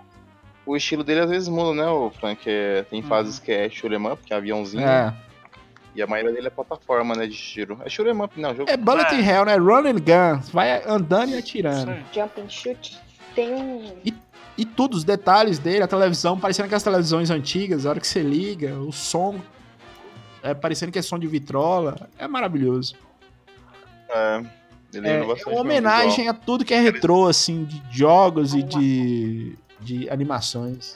o 0.68 0.76
estilo 0.78 1.04
dele 1.04 1.22
às 1.22 1.30
vezes 1.30 1.48
muda, 1.48 1.74
né, 1.74 1.88
o 1.90 2.12
Frank? 2.12 2.42
É, 2.46 2.84
tem 2.84 3.02
fases 3.02 3.40
que 3.40 3.52
é 3.52 3.70
shoot'em 3.70 4.06
up, 4.12 4.22
que 4.24 4.34
é 4.34 4.38
aviãozinho, 4.38 4.86
É. 4.88 5.14
e 5.96 6.02
a 6.02 6.06
maioria 6.08 6.34
dele 6.34 6.48
é 6.48 6.50
plataforma, 6.52 7.16
né, 7.16 7.26
de 7.26 7.36
tiro. 7.36 7.80
É 7.84 7.90
shoot'em 7.90 8.22
up, 8.22 8.40
não, 8.40 8.54
jogo... 8.56 8.70
É 8.70 8.78
Bullet 8.78 9.16
É. 9.16 9.20
Hell, 9.20 9.46
né? 9.46 9.56
Run 9.56 9.88
and 9.88 10.00
gun. 10.00 10.42
Vai 10.54 10.84
andando 10.86 11.32
e 11.32 11.38
atirando. 11.38 11.92
aí. 11.92 12.04
Jump 12.14 12.42
and 12.42 12.50
Shoot 12.50 12.98
tem 13.34 13.54
um. 13.54 13.94
E 14.60 14.66
tudo, 14.66 14.96
os 14.96 15.04
detalhes 15.04 15.60
dele, 15.60 15.84
a 15.84 15.88
televisão, 15.88 16.40
parecendo 16.40 16.66
aquelas 16.66 16.82
televisões 16.82 17.30
antigas, 17.30 17.86
a 17.86 17.90
hora 17.92 18.00
que 18.00 18.08
você 18.08 18.22
liga, 18.24 18.74
o 18.80 18.92
som. 18.92 19.40
é, 20.42 20.54
parecendo 20.56 20.92
que 20.92 20.98
é 20.98 21.02
som 21.04 21.20
de 21.20 21.28
vitrola. 21.28 22.10
É 22.18 22.28
maravilhoso. 22.28 22.96
É, 24.10 24.42
ele 24.94 25.08
É, 25.08 25.12
é 25.20 25.26
bastante 25.26 25.50
uma 25.50 25.62
homenagem 25.62 26.28
a 26.28 26.34
tudo 26.34 26.66
que 26.66 26.74
é 26.74 26.80
retrô, 26.80 27.28
assim, 27.28 27.66
de 27.66 27.82
jogos 27.92 28.54
e 28.56 28.64
de, 28.64 29.56
de 29.80 30.10
animações. 30.10 30.96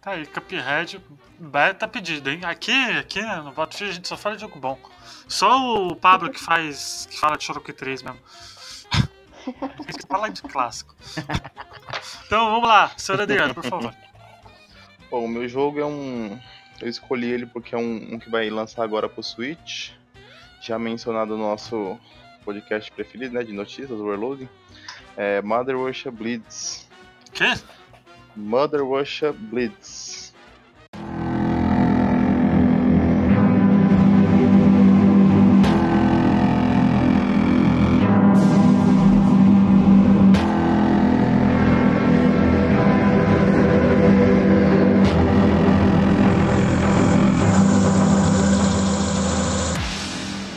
Tá 0.00 0.12
aí, 0.12 0.26
Cuphead, 0.26 1.00
beta 1.38 1.88
pedido, 1.88 2.30
hein? 2.30 2.40
Aqui, 2.44 2.72
aqui 2.72 3.20
né, 3.20 3.36
no 3.36 3.52
Battlefield 3.52 3.90
a 3.90 3.94
gente 3.94 4.08
só 4.08 4.16
fala 4.16 4.36
de 4.36 4.42
jogo 4.42 4.58
bom. 4.58 4.78
Só 5.26 5.88
o 5.88 5.96
Pablo 5.96 6.30
que 6.30 6.40
faz. 6.40 7.06
que 7.10 7.18
fala 7.18 7.36
de 7.36 7.44
Shoroku 7.44 7.72
3 7.72 8.02
mesmo. 8.02 8.18
Tem 9.44 9.96
que 9.96 10.06
falar 10.06 10.28
de 10.28 10.42
clássico. 10.42 10.94
Então 12.26 12.50
vamos 12.50 12.68
lá, 12.68 12.92
senhor 12.96 13.20
Adriano, 13.20 13.54
por 13.54 13.64
favor. 13.64 13.94
Bom, 15.10 15.24
o 15.24 15.28
meu 15.28 15.48
jogo 15.48 15.80
é 15.80 15.86
um. 15.86 16.38
Eu 16.80 16.88
escolhi 16.88 17.30
ele 17.30 17.46
porque 17.46 17.74
é 17.74 17.78
um, 17.78 18.14
um 18.14 18.18
que 18.18 18.30
vai 18.30 18.50
lançar 18.50 18.84
agora 18.84 19.08
pro 19.08 19.22
Switch. 19.22 19.92
Já 20.60 20.78
mencionado 20.78 21.36
no 21.36 21.44
nosso 21.44 21.98
podcast 22.44 22.90
preferido, 22.92 23.34
né? 23.34 23.42
De 23.42 23.52
notícias, 23.52 23.90
Overloading. 23.90 24.48
É 25.16 25.40
Mother 25.42 25.76
Russia 25.76 26.10
Blitz. 26.10 26.87
Quê? 27.38 27.54
Mother 28.34 28.84
Russia 28.84 29.32
Blitz. 29.32 30.34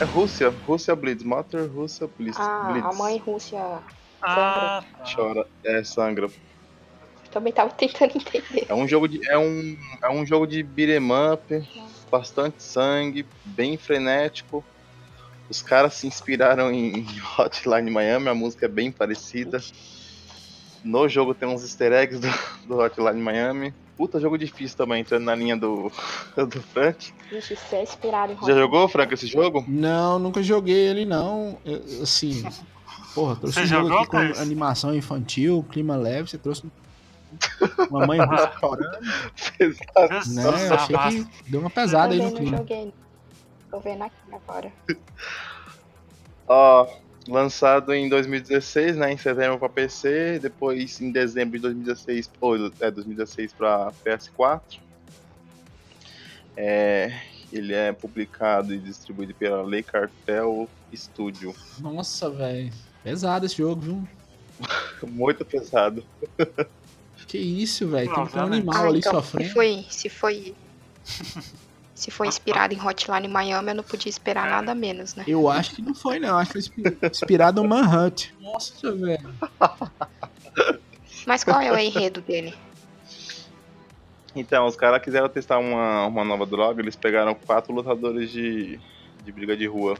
É 0.00 0.04
Rússia, 0.04 0.52
Rússia 0.66 0.96
Blitz, 0.96 1.22
Mother 1.22 1.70
Rússia 1.70 2.08
Blitz. 2.18 2.36
Ah, 2.40 2.72
Blitz. 2.72 2.86
a 2.86 2.92
mãe 2.94 3.18
Rússia 3.18 3.80
Ah, 4.20 4.82
Chora, 5.04 5.46
é 5.64 5.84
sangra. 5.84 6.28
Também 7.32 7.52
tava 7.52 7.70
tentando 7.70 8.12
entender. 8.16 8.66
É 8.68 8.74
um 8.74 8.86
jogo 8.86 9.08
de 9.08 9.28
é 9.28 9.38
um 9.38 9.76
é 10.02 10.10
um 10.10 10.24
jogo 10.24 10.46
de 10.46 10.62
beat'em 10.62 11.08
up, 11.32 11.68
bastante 12.10 12.62
sangue, 12.62 13.26
bem 13.44 13.76
frenético. 13.76 14.64
Os 15.48 15.60
caras 15.60 15.94
se 15.94 16.06
inspiraram 16.06 16.70
em 16.70 17.06
Hotline 17.38 17.90
Miami, 17.90 18.28
a 18.28 18.34
música 18.34 18.66
é 18.66 18.68
bem 18.68 18.92
parecida. 18.92 19.60
No 20.84 21.08
jogo 21.08 21.34
tem 21.34 21.48
uns 21.48 21.62
easter 21.62 21.92
eggs 21.92 22.20
do, 22.20 22.68
do 22.68 22.78
Hotline 22.80 23.20
Miami. 23.20 23.74
Puta 23.96 24.18
jogo 24.18 24.36
difícil 24.36 24.76
também, 24.76 25.00
entrando 25.00 25.24
na 25.24 25.34
linha 25.34 25.56
do, 25.56 25.92
do 26.36 26.60
Frank. 26.60 27.12
Isso 27.30 27.54
é 27.72 27.82
inspirado 27.82 28.32
em 28.32 28.46
Já 28.46 28.54
jogou, 28.54 28.88
Frank, 28.88 29.12
esse 29.14 29.26
jogo? 29.26 29.64
Não, 29.68 30.18
nunca 30.18 30.42
joguei 30.42 30.88
ele, 30.88 31.04
não. 31.04 31.58
Eu, 31.64 31.82
assim, 32.02 32.42
porra, 33.14 33.36
trouxe 33.36 33.60
Você 33.60 33.64
um 33.64 33.66
jogo 33.66 33.88
jogou, 33.88 34.00
aqui 34.00 34.34
com 34.34 34.40
animação 34.40 34.94
infantil, 34.94 35.64
clima 35.70 35.94
leve, 35.94 36.28
você 36.28 36.38
trouxe 36.38 36.64
uma 37.90 38.06
mãe 38.06 38.18
chorando, 38.60 39.00
né? 39.00 39.12
Eu 39.58 39.74
Nossa, 40.42 40.74
achei 40.74 40.96
que 40.96 41.50
deu 41.50 41.60
uma 41.60 41.70
pesada 41.70 42.12
aí 42.12 42.20
no 42.20 42.32
clima. 42.32 42.56
joguei. 42.58 42.92
Tô 43.70 43.80
vendo 43.80 44.02
aqui 44.04 44.16
agora. 44.32 44.72
Ó, 46.46 46.86
lançado 47.28 47.92
em 47.94 48.08
2016, 48.08 48.96
né, 48.96 49.12
em 49.12 49.16
setembro 49.16 49.58
para 49.58 49.68
PC, 49.68 50.38
depois 50.40 51.00
em 51.00 51.10
dezembro 51.10 51.56
de 51.56 51.62
2016, 51.62 52.30
ou 52.40 52.70
é 52.80 52.90
2016 52.90 53.52
para 53.52 53.92
PS4. 54.04 54.78
É, 56.56 57.18
ele 57.52 57.72
é 57.72 57.92
publicado 57.92 58.74
e 58.74 58.78
distribuído 58.78 59.34
pela 59.34 59.62
Lei 59.62 59.82
Cartel 59.82 60.68
Studio. 60.94 61.54
Nossa, 61.78 62.30
velho. 62.30 62.72
Pesado 63.02 63.46
esse 63.46 63.56
jogo, 63.56 63.80
viu? 63.80 64.08
Muito 65.08 65.44
pesado. 65.44 66.04
Que 67.26 67.38
isso, 67.38 67.88
velho. 67.88 68.12
Tem 68.14 68.26
que 68.26 68.32
ter 68.32 68.38
um 68.40 68.42
animal 68.44 68.74
Ah, 68.84 68.88
ali 68.88 68.98
então, 68.98 69.12
se 69.12 69.16
sofrendo. 69.30 69.52
foi, 69.52 69.86
se 69.88 70.08
foi, 70.08 70.54
se 71.94 72.10
foi 72.10 72.26
inspirado 72.28 72.74
em 72.74 72.80
Hotline 72.80 73.28
Miami, 73.28 73.68
eu 73.70 73.74
não 73.76 73.84
podia 73.84 74.10
esperar 74.10 74.48
nada 74.50 74.74
menos, 74.74 75.14
né? 75.14 75.24
Eu 75.26 75.48
acho 75.48 75.74
que 75.76 75.82
não 75.82 75.94
foi, 75.94 76.18
não. 76.18 76.36
Acho 76.38 76.52
que 76.52 76.62
foi 76.70 76.82
inspi- 76.82 77.06
inspirado 77.10 77.62
no 77.62 77.68
Manhunt. 77.68 78.26
Nossa, 78.40 78.92
velho. 78.92 79.34
Mas 81.26 81.44
qual 81.44 81.60
é 81.60 81.70
o 81.70 81.78
enredo 81.78 82.20
dele? 82.20 82.54
Então, 84.34 84.66
os 84.66 84.76
caras 84.76 85.02
quiseram 85.02 85.28
testar 85.28 85.58
uma, 85.58 86.06
uma 86.06 86.24
nova 86.24 86.46
droga, 86.46 86.80
eles 86.82 86.96
pegaram 86.96 87.34
quatro 87.34 87.72
lutadores 87.72 88.30
de, 88.30 88.80
de 89.24 89.32
briga 89.32 89.56
de 89.56 89.66
rua. 89.66 89.96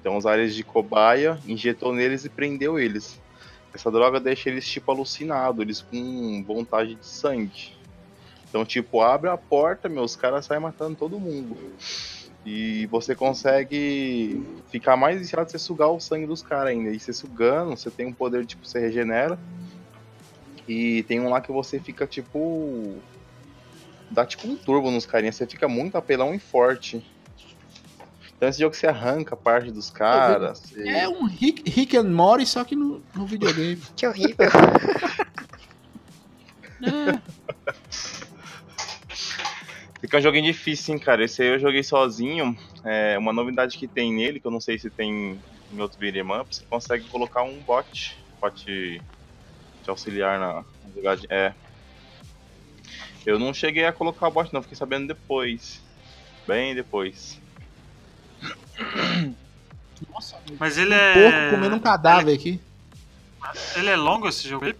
Então 0.00 0.16
usaram 0.16 0.42
eles 0.42 0.54
de 0.54 0.62
cobaia, 0.62 1.38
injetou 1.46 1.92
neles 1.92 2.24
e 2.24 2.28
prendeu 2.28 2.78
eles. 2.78 3.18
Essa 3.74 3.90
droga 3.90 4.18
deixa 4.20 4.48
eles 4.48 4.66
tipo 4.66 4.90
alucinados, 4.90 5.60
eles 5.60 5.82
com 5.82 6.44
vontade 6.46 6.94
de 6.94 7.06
sangue. 7.06 7.76
Então, 8.48 8.64
tipo, 8.64 9.02
abre 9.02 9.28
a 9.28 9.36
porta, 9.36 9.88
meu, 9.88 10.02
os 10.02 10.16
caras 10.16 10.46
saem 10.46 10.60
matando 10.60 10.96
todo 10.96 11.20
mundo. 11.20 11.56
E 12.44 12.86
você 12.86 13.14
consegue 13.14 14.40
ficar 14.70 14.96
mais 14.96 15.18
viciado 15.18 15.50
você 15.50 15.58
sugar 15.58 15.88
o 15.88 16.00
sangue 16.00 16.26
dos 16.26 16.42
caras 16.42 16.68
ainda. 16.68 16.90
E 16.90 16.98
você 16.98 17.12
sugando, 17.12 17.76
você 17.76 17.90
tem 17.90 18.06
um 18.06 18.14
poder, 18.14 18.46
tipo, 18.46 18.66
você 18.66 18.78
regenera. 18.78 19.38
E 20.66 21.02
tem 21.04 21.20
um 21.20 21.28
lá 21.28 21.40
que 21.40 21.52
você 21.52 21.78
fica, 21.78 22.06
tipo, 22.06 23.02
dá 24.10 24.24
tipo 24.24 24.48
um 24.48 24.56
turbo 24.56 24.90
nos 24.90 25.06
carinhas, 25.06 25.36
você 25.36 25.46
fica 25.46 25.68
muito 25.68 25.96
apelão 25.96 26.34
e 26.34 26.38
forte. 26.38 27.04
Então 28.36 28.48
esse 28.48 28.60
jogo 28.60 28.74
você 28.74 28.86
arranca 28.86 29.34
parte 29.36 29.70
dos 29.70 29.90
caras. 29.90 30.60
você- 30.60 30.86
É 30.88 31.08
um 31.08 31.24
Rick, 31.26 31.68
Rick 31.70 31.96
and 31.96 32.04
Morty, 32.10 32.44
só 32.46 32.64
que 32.64 32.76
no, 32.76 33.02
no 33.14 33.26
videogame. 33.26 33.80
Que 33.96 34.06
horrível. 34.06 34.36
Fica 40.00 40.18
um 40.18 40.20
joguinho 40.20 40.44
difícil, 40.44 40.94
hein, 40.94 41.00
cara. 41.00 41.24
Esse 41.24 41.42
aí 41.42 41.48
eu 41.48 41.58
joguei 41.58 41.82
sozinho. 41.82 42.56
É, 42.84 43.18
uma 43.18 43.32
novidade 43.32 43.76
que 43.78 43.88
tem 43.88 44.12
nele, 44.12 44.38
que 44.38 44.46
eu 44.46 44.50
não 44.50 44.60
sei 44.60 44.78
se 44.78 44.90
tem 44.90 45.42
em 45.70 45.80
outro 45.80 45.98
beat'em 45.98 46.22
up, 46.38 46.54
você 46.54 46.64
consegue 46.66 47.08
colocar 47.08 47.42
um 47.42 47.62
bot. 47.62 48.22
Bot 48.40 48.64
te 48.64 49.90
auxiliar 49.90 50.38
na 50.38 50.64
na 50.84 50.90
jogada. 50.94 51.22
É. 51.30 51.54
Eu 53.24 53.38
não 53.38 53.52
cheguei 53.52 53.84
a 53.86 53.92
colocar 53.92 54.28
o 54.28 54.30
bot, 54.30 54.52
não. 54.52 54.62
Fiquei 54.62 54.76
sabendo 54.76 55.08
depois. 55.08 55.82
Bem 56.46 56.74
depois. 56.74 57.40
Nossa, 60.12 60.36
um 60.50 60.56
Mas 60.58 60.76
ele 60.76 60.94
porco 60.94 61.36
é. 61.36 61.50
comendo 61.50 61.76
um 61.76 61.80
cadáver 61.80 62.34
aqui. 62.34 62.60
Ele 63.76 63.88
é 63.88 63.96
longo 63.96 64.28
esse 64.28 64.48
jogo 64.48 64.66
aí? 64.66 64.74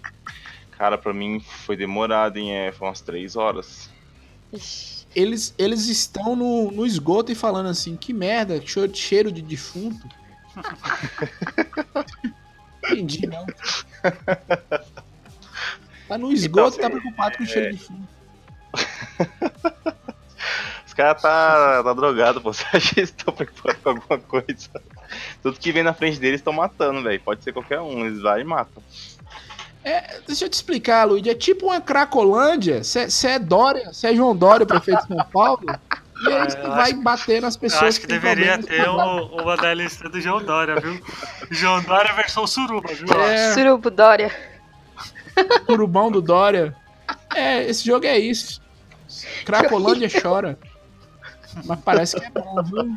Cara, 0.73 0.99
pra 0.99 1.13
mim 1.13 1.41
foi 1.41 1.77
demorado, 1.77 2.37
hein? 2.37 2.53
É, 2.53 2.73
foi 2.73 2.89
umas 2.89 3.01
3 3.01 3.37
horas. 3.37 3.89
Eles, 5.15 5.55
eles 5.57 5.87
estão 5.87 6.37
no, 6.37 6.71
no 6.71 6.87
esgoto 6.87 7.33
e 7.33 7.35
falando 7.35 7.69
assim, 7.69 7.97
que 7.97 8.13
merda, 8.13 8.61
cheiro, 8.65 8.95
cheiro 8.95 9.33
de 9.33 9.41
defunto. 9.41 10.07
Entendi, 12.85 13.27
não. 13.27 13.47
Tá 16.07 16.19
no 16.19 16.33
esgoto 16.33 16.77
e 16.77 16.81
tá 16.81 16.89
assim, 16.89 17.01
preocupado 17.01 17.39
com 17.39 17.45
o 17.45 17.47
cheiro 17.47 17.73
de 17.73 17.79
defunto. 17.79 18.09
Os 20.97 20.97
caras 20.97 21.21
tá, 21.21 21.83
tá 21.85 21.93
drogado, 21.93 22.41
pô. 22.41 22.53
Você 22.55 22.65
acha 22.73 22.95
que 22.95 23.01
eles 23.01 23.11
estão 23.11 23.35
preocupados 23.35 23.81
com 23.83 23.91
alguma 23.91 24.19
coisa? 24.19 24.71
Tudo 25.43 25.59
que 25.59 25.71
vem 25.71 25.83
na 25.83 25.93
frente 25.93 26.19
deles 26.19 26.41
estão 26.41 26.55
matando, 26.55 27.03
velho. 27.03 27.21
Pode 27.21 27.45
ser 27.45 27.53
qualquer 27.53 27.81
um, 27.81 28.07
eles 28.07 28.23
vai 28.23 28.41
e 28.41 28.45
matam. 28.45 28.83
É, 29.85 30.21
deixa 30.27 30.47
eu 30.47 30.49
te 30.49 30.55
explicar, 30.55 31.05
Luigi. 31.05 31.29
É 31.31 31.35
tipo 31.35 31.67
uma 31.67 31.81
Cracolândia. 31.81 32.83
Você 32.83 33.29
é 33.29 33.39
Dória, 33.39 33.93
você 33.93 34.09
é 34.09 34.15
João 34.15 34.35
Dória, 34.35 34.65
prefeito 34.67 35.03
de 35.03 35.09
São 35.15 35.25
Paulo. 35.27 35.61
E 36.25 36.33
aí 36.33 36.51
você 36.51 36.59
eu 36.59 36.71
vai 36.71 36.91
acho- 36.93 37.03
bater 37.03 37.43
nas 37.43 37.55
Eu 37.57 37.61
pessoas 37.61 37.83
acho 37.85 38.01
que 38.01 38.07
têm 38.07 38.19
deveria 38.19 38.59
ter 38.61 38.89
um, 38.89 39.27
uma 39.43 39.55
da 39.57 39.73
lista 39.75 40.09
do 40.09 40.19
João 40.19 40.43
Dória, 40.43 40.81
viu? 40.81 40.99
João 41.51 41.83
Dória 41.83 42.13
versão 42.15 42.47
suruba, 42.47 42.89
viu? 42.95 43.07
É. 43.23 43.53
Surubo 43.53 43.91
Dória. 43.91 44.35
Curubão 45.67 46.11
do 46.11 46.23
Dória. 46.23 46.75
É, 47.35 47.63
esse 47.69 47.85
jogo 47.85 48.07
é 48.07 48.19
isso. 48.19 48.61
Cracolândia 49.45 50.09
chora. 50.21 50.59
Mas 51.65 51.81
parece 51.81 52.19
que 52.19 52.25
é 52.27 52.31
bom, 52.31 52.63
viu? 52.63 52.97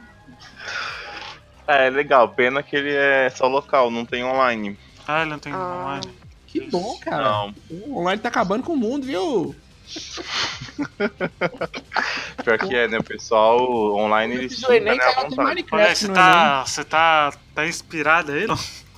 É, 1.68 1.88
é 1.88 1.90
legal. 1.90 2.30
Pena 2.30 2.64
que 2.64 2.76
ele 2.76 2.94
é 2.94 3.30
só 3.30 3.48
local, 3.48 3.92
não 3.92 4.06
tem 4.06 4.24
online. 4.24 4.78
Ah, 5.08 5.22
ele 5.22 5.32
não 5.32 5.40
tem 5.40 5.54
Ah. 5.54 5.58
online. 5.86 6.10
Que 6.48 6.62
bom, 6.62 6.98
cara. 7.00 7.24
Não. 7.24 7.54
O 7.70 8.00
online 8.00 8.22
tá 8.22 8.30
acabando 8.30 8.64
com 8.64 8.74
o 8.74 8.78
mundo, 8.78 9.06
viu? 9.06 9.56
Pior 12.44 12.58
que 12.60 12.76
é, 12.76 12.88
né? 12.88 13.00
O 13.00 13.04
pessoal 13.04 13.60
online 13.96 14.36
Enem, 14.36 14.50
xingam, 14.50 14.80
né, 14.82 14.92
à 14.92 14.96
vontade. 15.22 15.36
Olha, 15.38 15.48
Minecraft 15.50 15.96
você 15.96 16.08
no 16.08 16.14
tá, 16.14 16.66
você 16.66 16.84
tá, 16.84 17.34
tá 17.56 17.68
inspirado 17.68 18.32
aí, 18.32 18.48
não? 18.48 18.58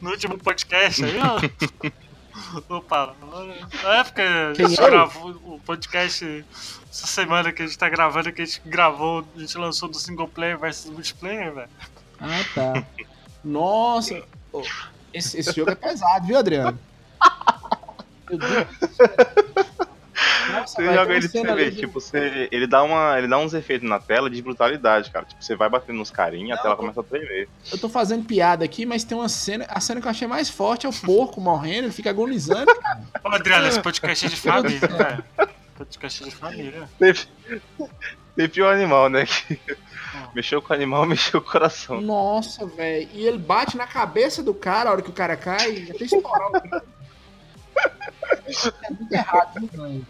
No 0.00 0.10
último 0.10 0.36
podcast 0.36 1.02
aí, 1.02 1.16
ó. 1.18 1.40
Opa, 2.68 3.14
na 3.82 3.94
época 3.98 4.22
a 4.50 4.54
gente 4.54 4.80
eu? 4.80 4.86
gravou 4.86 5.30
o 5.30 5.60
podcast 5.64 6.44
essa 6.90 7.06
semana 7.06 7.52
que 7.52 7.62
a 7.62 7.66
gente 7.66 7.78
tá 7.78 7.88
gravando, 7.88 8.32
que 8.32 8.42
a 8.42 8.44
gente 8.44 8.60
gravou, 8.66 9.24
a 9.36 9.40
gente 9.40 9.56
lançou 9.56 9.88
do 9.88 9.98
single 9.98 10.28
player 10.28 10.58
versus 10.58 10.90
multiplayer, 10.90 11.54
velho. 11.54 11.68
Ah, 12.20 12.44
tá. 12.54 12.84
Nossa. 13.44 14.22
Esse, 15.12 15.38
esse 15.38 15.52
jogo 15.52 15.70
é 15.70 15.74
pesado, 15.74 16.26
viu, 16.26 16.38
Adriano? 16.38 16.78
Meu 18.30 18.38
Deus. 18.38 19.70
Nossa, 20.60 20.74
Você 20.76 20.84
joga 20.94 21.06
tem 21.06 21.16
ele 21.16 21.28
pra 21.28 21.40
você 21.40 21.54
ver, 21.54 21.70
de- 21.70 21.76
tipo, 21.80 22.00
você, 22.00 22.48
ele, 22.50 22.66
dá 22.66 22.82
uma, 22.82 23.18
ele 23.18 23.28
dá 23.28 23.38
uns 23.38 23.54
efeitos 23.54 23.88
na 23.88 23.98
tela 23.98 24.28
de 24.30 24.40
brutalidade, 24.42 25.10
cara. 25.10 25.24
Tipo, 25.24 25.42
você 25.42 25.54
vai 25.56 25.68
batendo 25.68 25.96
nos 25.98 26.10
carinha, 26.10 26.54
a 26.54 26.58
tela 26.58 26.76
começa 26.76 27.00
a 27.00 27.04
tremer. 27.04 27.48
Eu 27.72 27.78
tô 27.78 27.88
fazendo 27.88 28.24
piada 28.24 28.64
aqui, 28.64 28.84
mas 28.86 29.04
tem 29.04 29.16
uma 29.16 29.28
cena. 29.28 29.66
A 29.68 29.80
cena 29.80 30.00
que 30.00 30.06
eu 30.06 30.10
achei 30.10 30.26
mais 30.28 30.48
forte 30.50 30.86
é 30.86 30.88
o 30.88 30.92
porco 30.92 31.40
morrendo, 31.40 31.86
ele 31.86 31.92
fica 31.92 32.10
agonizando. 32.10 32.66
cara. 32.76 33.02
Ô, 33.24 33.28
Adriano, 33.28 33.66
esse 33.68 33.80
podcast 33.80 34.26
é 34.26 34.28
de 34.28 34.36
família, 34.36 34.80
velho. 34.88 35.24
Podcast 35.76 36.22
é 36.22 36.26
de 36.26 36.34
família. 36.34 36.88
Teve, 36.98 37.26
teve 38.36 38.62
o 38.62 38.68
animal, 38.68 39.08
né? 39.08 39.26
Que 39.26 39.58
mexeu 40.34 40.62
com 40.62 40.72
o 40.72 40.76
animal, 40.76 41.04
mexeu 41.06 41.40
com 41.40 41.48
o 41.48 41.50
coração. 41.52 42.00
Nossa, 42.00 42.64
velho. 42.66 43.08
E 43.12 43.26
ele 43.26 43.38
bate 43.38 43.76
na 43.76 43.86
cabeça 43.86 44.42
do 44.42 44.54
cara 44.54 44.90
a 44.90 44.92
hora 44.92 45.02
que 45.02 45.10
o 45.10 45.14
cara 45.14 45.36
cai, 45.36 45.88
até 45.92 46.04
estourar 46.04 46.48
o 46.48 46.52
cara. 46.52 46.84
É 48.84 48.90
muito 48.92 49.12
errado, 49.12 49.60
viu, 49.60 49.82
velho? 49.82 50.06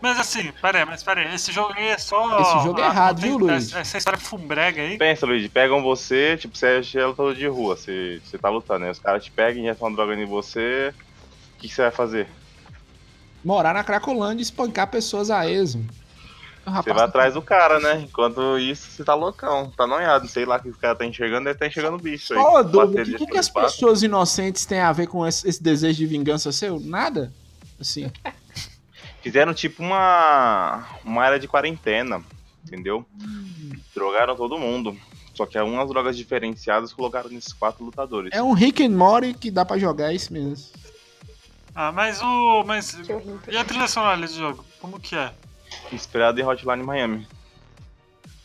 Mas 0.00 0.18
assim, 0.18 0.50
peraí, 0.62 0.84
mas 0.86 1.02
peraí, 1.02 1.34
esse 1.34 1.52
jogo 1.52 1.74
aí 1.76 1.88
é 1.88 1.98
só. 1.98 2.40
Esse 2.40 2.64
jogo 2.64 2.80
é 2.80 2.86
errado, 2.86 3.20
tem- 3.20 3.28
viu, 3.30 3.38
Luiz? 3.38 3.72
Essa, 3.74 3.98
história 3.98 4.18
fumbrega 4.18 4.80
aí. 4.80 4.96
Pensa, 4.96 5.26
Luigi, 5.26 5.48
pegam 5.48 5.82
você, 5.82 6.36
tipo, 6.38 6.56
você 6.56 6.80
é 6.94 7.06
lutador 7.06 7.34
de 7.34 7.46
rua, 7.46 7.76
você, 7.76 8.20
você 8.24 8.38
tá 8.38 8.48
lutando, 8.48 8.80
né? 8.86 8.90
Os 8.90 8.98
caras 8.98 9.22
te 9.22 9.30
pegam, 9.30 9.62
injetam 9.62 9.86
uma 9.88 9.94
droga 9.94 10.14
em 10.14 10.24
você. 10.24 10.94
O 11.56 11.60
que, 11.60 11.68
que 11.68 11.74
você 11.74 11.82
vai 11.82 11.90
fazer? 11.90 12.28
Morar 13.44 13.74
na 13.74 13.84
Cracolândia 13.84 14.40
e 14.40 14.44
espancar 14.44 14.86
pessoas 14.86 15.30
a 15.30 15.48
esmo. 15.50 15.86
O 16.66 16.70
Você 16.70 16.90
vai 16.90 16.98
tá- 16.98 17.04
atrás 17.04 17.34
do 17.34 17.42
cara, 17.42 17.80
né? 17.80 18.00
Enquanto 18.02 18.58
isso, 18.58 18.90
você 18.90 19.02
tá 19.02 19.14
loucão, 19.14 19.72
tá 19.76 19.86
noiado. 19.86 20.28
Sei 20.28 20.44
lá 20.44 20.56
o 20.56 20.62
que 20.62 20.68
os 20.68 20.76
caras 20.76 20.98
tá 20.98 21.06
enxergando, 21.06 21.44
deve 21.44 21.58
tá 21.58 21.66
enxergando 21.66 21.96
o 21.96 22.00
bicho 22.00 22.32
aí. 22.34 22.38
Uma 22.38 22.62
Bater 22.62 22.70
dúvida, 22.70 23.02
o 23.02 23.04
que, 23.04 23.26
que, 23.26 23.32
que 23.32 23.38
as 23.38 23.48
pessoas 23.48 24.02
inocentes 24.02 24.64
têm 24.66 24.80
a 24.80 24.92
ver 24.92 25.06
com 25.06 25.26
esse, 25.26 25.48
esse 25.48 25.62
desejo 25.62 25.96
de 25.98 26.06
vingança 26.06 26.52
seu? 26.52 26.78
Nada? 26.78 27.32
Assim. 27.80 28.10
Fizeram 29.22 29.52
tipo 29.52 29.82
uma, 29.82 30.86
uma 31.04 31.22
área 31.22 31.38
de 31.38 31.46
quarentena, 31.46 32.22
entendeu? 32.64 33.04
Drogaram 33.94 34.34
todo 34.34 34.58
mundo. 34.58 34.96
Só 35.34 35.46
que 35.46 35.58
umas 35.58 35.88
drogas 35.88 36.16
diferenciadas 36.16 36.92
colocaram 36.92 37.30
nesses 37.30 37.52
quatro 37.52 37.84
lutadores. 37.84 38.30
É 38.32 38.42
um 38.42 38.52
Rick 38.52 38.84
and 38.84 38.90
Morty 38.90 39.34
que 39.34 39.50
dá 39.50 39.64
pra 39.64 39.78
jogar, 39.78 40.12
é 40.12 40.14
isso 40.14 40.32
mesmo. 40.32 40.66
Ah, 41.74 41.92
mas 41.92 42.20
o. 42.20 42.64
Mas. 42.64 42.96
E 43.48 43.56
a 43.56 43.64
trilha 43.64 43.88
sonora 43.88 44.20
desse 44.20 44.36
jogo? 44.36 44.64
Como 44.80 44.98
que 44.98 45.16
é? 45.16 45.32
Inspirado 45.92 46.40
em 46.40 46.44
Hotline 46.44 46.82
Miami. 46.82 47.26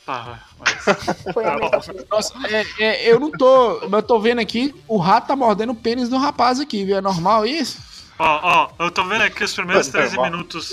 Tá, 0.05 0.43
mas. 0.59 0.71
Foi 1.33 1.43
mesma 1.43 1.69
coisa. 1.69 2.05
Nossa, 2.09 2.33
é, 2.47 2.65
é, 2.79 3.11
eu 3.11 3.19
não 3.19 3.31
tô. 3.31 3.79
Eu 3.79 4.03
tô 4.03 4.19
vendo 4.19 4.39
aqui, 4.39 4.73
o 4.87 4.97
rato 4.97 5.27
tá 5.27 5.35
mordendo 5.35 5.71
o 5.71 5.75
pênis 5.75 6.07
do 6.07 6.17
rapaz 6.17 6.59
aqui, 6.59 6.85
viu? 6.85 6.97
É 6.97 7.01
normal 7.01 7.45
isso? 7.45 7.94
Ó, 8.17 8.69
ó, 8.79 8.83
eu 8.85 8.91
tô 8.91 9.03
vendo 9.05 9.21
aqui 9.23 9.43
os 9.43 9.53
primeiros 9.53 9.87
Normal. 9.91 10.09
13 10.11 10.21
minutos. 10.31 10.71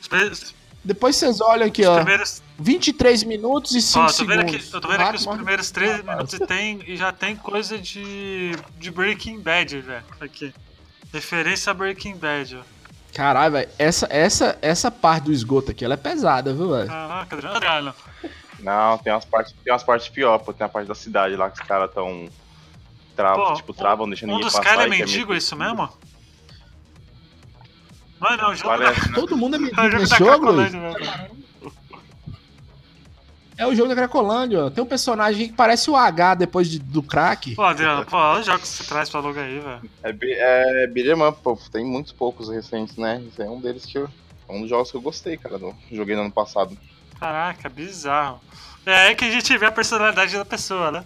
Os 0.00 0.08
primeiros. 0.08 0.54
Depois 0.84 1.16
vocês 1.16 1.40
olham 1.40 1.66
aqui, 1.66 1.82
Os 1.82 1.88
ó. 1.88 1.96
primeiros 1.96 2.42
23 2.58 3.24
minutos 3.24 3.74
e 3.74 3.82
5 3.82 3.98
ó, 3.98 4.06
tô 4.06 4.12
vendo 4.24 4.28
segundos. 4.40 4.54
aqui, 4.54 4.74
eu 4.76 4.80
tô 4.80 4.88
vendo 4.88 5.00
aqui 5.02 5.16
os 5.16 5.26
primeiros 5.26 5.70
13 5.70 6.02
minutos 6.02 6.34
e, 6.34 6.46
tem, 6.46 6.82
e 6.86 6.96
já 6.96 7.12
tem 7.12 7.36
coisa 7.36 7.78
de. 7.78 8.52
de 8.78 8.90
Breaking 8.90 9.40
Bad, 9.40 9.80
velho. 9.80 10.04
Aqui. 10.20 10.54
Referência 11.12 11.70
a 11.70 11.74
Breaking 11.74 12.16
Bad, 12.16 12.56
ó. 12.56 12.62
Caralho, 13.14 13.52
velho. 13.52 13.68
Essa, 13.78 14.06
essa, 14.10 14.58
essa 14.62 14.90
parte 14.90 15.24
do 15.24 15.32
esgoto 15.32 15.70
aqui, 15.72 15.84
ela 15.84 15.94
é 15.94 15.96
pesada, 15.96 16.54
viu, 16.54 16.70
velho? 16.70 16.88
Caraca, 16.88 17.36
Adriano. 17.36 17.94
Não, 18.60 18.98
tem 18.98 19.12
umas 19.12 19.24
partes, 19.24 19.54
tem 19.64 19.72
umas 19.72 19.82
partes 19.82 20.08
pior, 20.08 20.38
pô. 20.38 20.52
Tem 20.52 20.64
a 20.64 20.68
parte 20.68 20.86
da 20.86 20.94
cidade 20.94 21.34
lá 21.36 21.50
que 21.50 21.60
os 21.60 21.66
caras 21.66 21.92
tão. 21.92 22.28
Travam, 23.16 23.46
Pô, 23.48 23.54
tipo, 23.54 23.74
travam, 23.74 24.08
deixando 24.08 24.30
Um 24.30 24.34
ninguém 24.34 24.46
dos 24.46 24.54
passar. 24.56 24.64
caras 24.76 24.86
é 24.86 24.90
que 24.90 24.98
mendigo, 25.00 25.24
é 25.24 25.26
meio- 25.34 25.38
isso 25.38 25.56
mesmo? 25.56 25.88
Não, 28.20 28.36
não, 28.36 28.50
o 28.50 28.54
jogo 28.56 28.70
da, 28.70 28.78
Parece, 28.78 29.08
né? 29.08 29.14
Todo 29.14 29.36
mundo 29.36 29.54
é 29.54 29.58
é 29.58 29.60
o 29.60 29.62
mendigo 29.62 29.82
jogo 29.84 29.98
nesse 29.98 30.10
da 30.10 30.16
jogo. 30.18 31.78
É 33.56 33.66
o 33.66 33.74
jogo 33.74 33.88
da 33.88 33.96
Cracolândia, 33.96 34.66
ó. 34.66 34.70
Tem 34.70 34.82
um 34.84 34.86
personagem 34.86 35.48
que 35.48 35.54
parece 35.54 35.90
o 35.90 35.96
H 35.96 36.36
depois 36.36 36.68
de- 36.70 36.78
do 36.78 37.02
crack. 37.02 37.56
Pô, 37.56 37.64
Adriano, 37.64 38.04
pô, 38.06 38.16
olha 38.16 38.40
os 38.40 38.46
jogos 38.46 38.62
que 38.62 38.68
você 38.68 38.84
traz 38.84 39.10
pra 39.10 39.18
logo 39.18 39.38
aí, 39.38 39.58
velho. 39.58 39.90
É, 40.04 40.84
é 40.84 40.86
beat'em 40.86 41.20
up, 41.26 41.40
pô. 41.42 41.58
Tem 41.72 41.84
muitos 41.84 42.12
poucos 42.12 42.48
recentes, 42.48 42.96
né? 42.96 43.20
Esse 43.26 43.42
é 43.42 43.50
um 43.50 43.60
deles 43.60 43.84
que 43.84 43.98
eu. 43.98 44.08
É 44.48 44.52
um 44.52 44.60
dos 44.60 44.70
jogos 44.70 44.90
que 44.92 44.96
eu 44.96 45.00
gostei, 45.00 45.36
cara. 45.36 45.58
do- 45.58 45.74
Joguei 45.90 46.14
no 46.14 46.22
ano 46.22 46.30
passado. 46.30 46.78
Caraca, 47.18 47.68
bizarro. 47.68 48.40
É 48.86 49.08
aí 49.08 49.14
que 49.16 49.24
a 49.24 49.30
gente 49.30 49.58
vê 49.58 49.66
a 49.66 49.72
personalidade 49.72 50.36
da 50.36 50.44
pessoa, 50.44 50.92
né? 50.92 51.04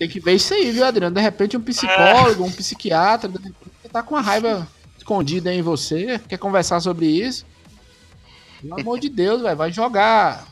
Tem 0.00 0.08
que 0.08 0.18
ver 0.18 0.34
isso 0.34 0.52
aí, 0.52 0.72
viu, 0.72 0.84
Adriano? 0.84 1.14
De 1.14 1.20
repente 1.20 1.56
um 1.56 1.60
psicólogo, 1.62 2.44
um 2.44 2.50
psiquiatra, 2.50 3.28
de 3.28 3.36
repente 3.38 3.54
você 3.80 3.88
tá 3.88 4.02
com 4.02 4.16
uma 4.16 4.20
raiva 4.20 4.66
escondida 5.10 5.50
aí 5.50 5.58
em 5.58 5.62
você, 5.62 6.20
quer 6.28 6.36
conversar 6.36 6.80
sobre 6.80 7.06
isso. 7.06 7.46
Pelo 8.60 8.80
amor 8.80 8.98
de 8.98 9.08
Deus, 9.08 9.40
velho, 9.40 9.56
vai 9.56 9.70
jogar 9.70 10.44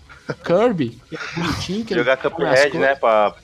Kirby, 0.44 0.90
que 1.08 1.16
é 1.16 1.18
bonitinho, 1.34 1.84
que 1.84 1.94
Jogar 1.94 2.16
Cuphead, 2.16 2.78
né? 2.78 2.94
Pra 2.94 3.34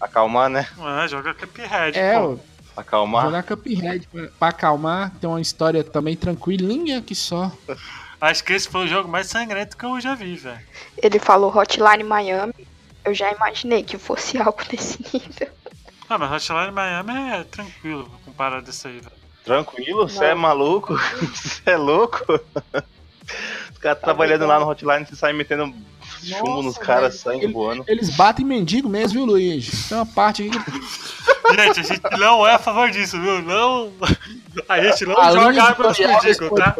acalmar, 0.00 0.48
né? 0.48 0.68
É, 1.04 1.08
joga 1.08 1.34
Cuphead, 1.34 1.98
É, 1.98 2.16
pô. 2.20 2.38
ó, 2.76 2.80
Acalmar. 2.80 3.24
jogar 3.24 3.42
Cuphead 3.42 4.06
pra, 4.06 4.28
pra 4.38 4.48
acalmar, 4.48 5.10
tem 5.20 5.28
uma 5.28 5.40
história 5.40 5.82
também 5.82 6.14
tranquilinha 6.16 7.02
que 7.02 7.14
só. 7.14 7.50
Acho 8.20 8.44
que 8.44 8.52
esse 8.52 8.68
foi 8.68 8.84
o 8.84 8.88
jogo 8.88 9.08
mais 9.08 9.26
sangrento 9.26 9.76
que 9.76 9.84
eu 9.84 10.00
já 10.00 10.14
vi, 10.14 10.36
velho. 10.36 10.60
Ele 10.96 11.18
falou 11.18 11.54
Hotline 11.54 12.04
Miami. 12.04 12.54
Eu 13.04 13.12
já 13.12 13.32
imaginei 13.32 13.82
que 13.82 13.98
fosse 13.98 14.38
algo 14.40 14.62
desse 14.70 15.02
nível. 15.12 15.48
Ah, 16.08 16.16
mas 16.18 16.30
Hotline 16.48 16.70
Miami 16.70 17.30
é 17.32 17.42
tranquilo 17.42 18.08
comparado 18.24 18.64
a 18.68 18.70
isso 18.70 18.86
aí, 18.86 19.00
velho. 19.00 19.21
Tranquilo? 19.44 20.08
Você 20.08 20.26
é 20.26 20.34
maluco? 20.34 20.94
Você 21.34 21.62
é 21.66 21.76
louco? 21.76 22.24
Os 23.72 23.78
caras 23.78 24.00
trabalhando 24.00 24.46
lá 24.46 24.60
no 24.60 24.68
hotline, 24.68 25.04
você 25.06 25.16
sai 25.16 25.32
metendo 25.32 25.74
chumbo 26.22 26.56
nos 26.62 26.76
Nossa, 26.76 26.80
caras, 26.80 27.14
sangue 27.16 27.44
Ele- 27.46 27.52
voando. 27.52 27.84
Eles 27.88 28.10
batem 28.10 28.44
mendigo 28.44 28.88
mesmo, 28.88 29.18
viu, 29.18 29.24
Luiz? 29.24 29.88
Tem 29.88 29.98
uma 29.98 30.06
parte 30.06 30.46
aqui 30.46 30.58
que 30.58 30.70
Gente, 31.54 31.80
a 31.80 31.82
gente 31.82 32.02
não 32.18 32.46
é 32.46 32.54
a 32.54 32.58
favor 32.58 32.90
disso, 32.90 33.20
viu? 33.20 33.42
Não. 33.42 33.92
A 34.68 34.80
gente 34.80 35.04
não 35.04 35.18
a 35.18 35.32
joga 35.32 35.50
linha 35.50 35.62
arma 35.64 35.88
nos 35.88 35.98
mendigos, 35.98 36.50
tá? 36.56 36.76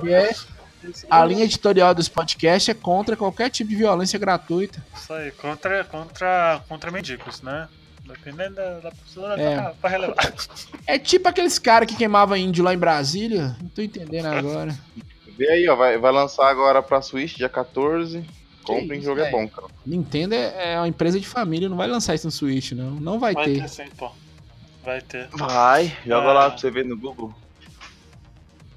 a 1.11 1.25
linha 1.25 1.44
editorial 1.44 1.94
desse 1.94 2.11
podcast 2.11 2.70
é 2.70 2.75
contra 2.75 3.16
qualquer 3.16 3.51
tipo 3.51 3.70
de 3.70 3.77
violência 3.77 4.18
gratuita. 4.18 4.83
Isso 4.94 5.12
aí, 5.12 5.31
contra, 5.33 5.85
contra, 5.85 6.62
contra 6.68 6.90
mendigos, 6.90 7.42
né? 7.42 7.68
Dependendo 8.05 8.57
da, 8.57 8.81
da 8.81 8.91
pessoa, 8.91 9.35
É. 9.41 9.57
dá 9.57 9.62
pra, 9.62 9.71
pra 9.75 9.91
relevar. 9.91 10.35
É 10.87 10.99
tipo 10.99 11.29
aqueles 11.29 11.59
caras 11.59 11.88
que 11.88 11.97
queimavam 11.97 12.37
índio 12.37 12.65
lá 12.65 12.75
em 12.75 12.79
Brasília. 12.79 13.57
Não 13.61 13.69
tô 13.69 13.81
entendendo 13.83 14.27
agora. 14.33 14.77
Vê 15.38 15.49
aí, 15.49 15.69
ó, 15.69 15.77
vai, 15.77 15.97
vai 15.99 16.12
lançar 16.12 16.49
agora 16.51 16.83
pra 16.83 17.01
Switch, 17.01 17.37
dia 17.37 17.49
14. 17.49 18.25
Comprem, 18.65 19.01
jogo 19.01 19.21
é 19.21 19.31
bom, 19.31 19.49
cara. 19.49 19.67
Nintendo 19.85 20.35
é 20.35 20.75
é 20.75 20.79
uma 20.79 20.87
empresa 20.88 21.19
de 21.19 21.27
família, 21.27 21.69
não 21.69 21.77
vai 21.77 21.88
lançar 21.88 22.15
isso 22.15 22.27
no 22.27 22.31
Switch, 22.31 22.73
não. 22.73 22.91
Não 22.93 23.19
vai, 23.19 23.35
Vai 23.35 23.45
ter. 23.47 23.62
ter 23.62 23.69
sim, 23.69 23.88
pô. 23.97 24.11
Vai 24.85 25.01
ter. 25.01 25.29
Vai, 25.33 25.97
joga 26.07 26.29
Ah. 26.29 26.33
lá 26.33 26.51
pra 26.51 26.59
você 26.59 26.71
ver 26.71 26.85
no 26.85 26.97
Google. 26.97 27.35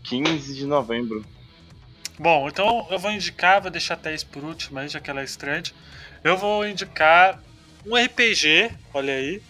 15 0.03 0.55
de 0.55 0.65
novembro. 0.65 1.25
Bom, 2.17 2.47
então 2.47 2.88
eu 2.89 2.97
vou 2.97 3.11
indicar, 3.11 3.61
vou 3.61 3.69
deixar 3.71 3.95
até 3.95 4.13
isso 4.13 4.25
por 4.27 4.43
último 4.43 4.79
aí, 4.79 4.88
já 4.88 4.99
que 4.99 5.09
ela 5.09 5.21
é 5.21 5.25
estranha. 5.25 5.63
Eu 6.23 6.38
vou 6.38 6.65
indicar 6.65 7.39
um 7.85 7.95
RPG, 7.95 8.71
olha 8.93 9.13
aí, 9.13 9.41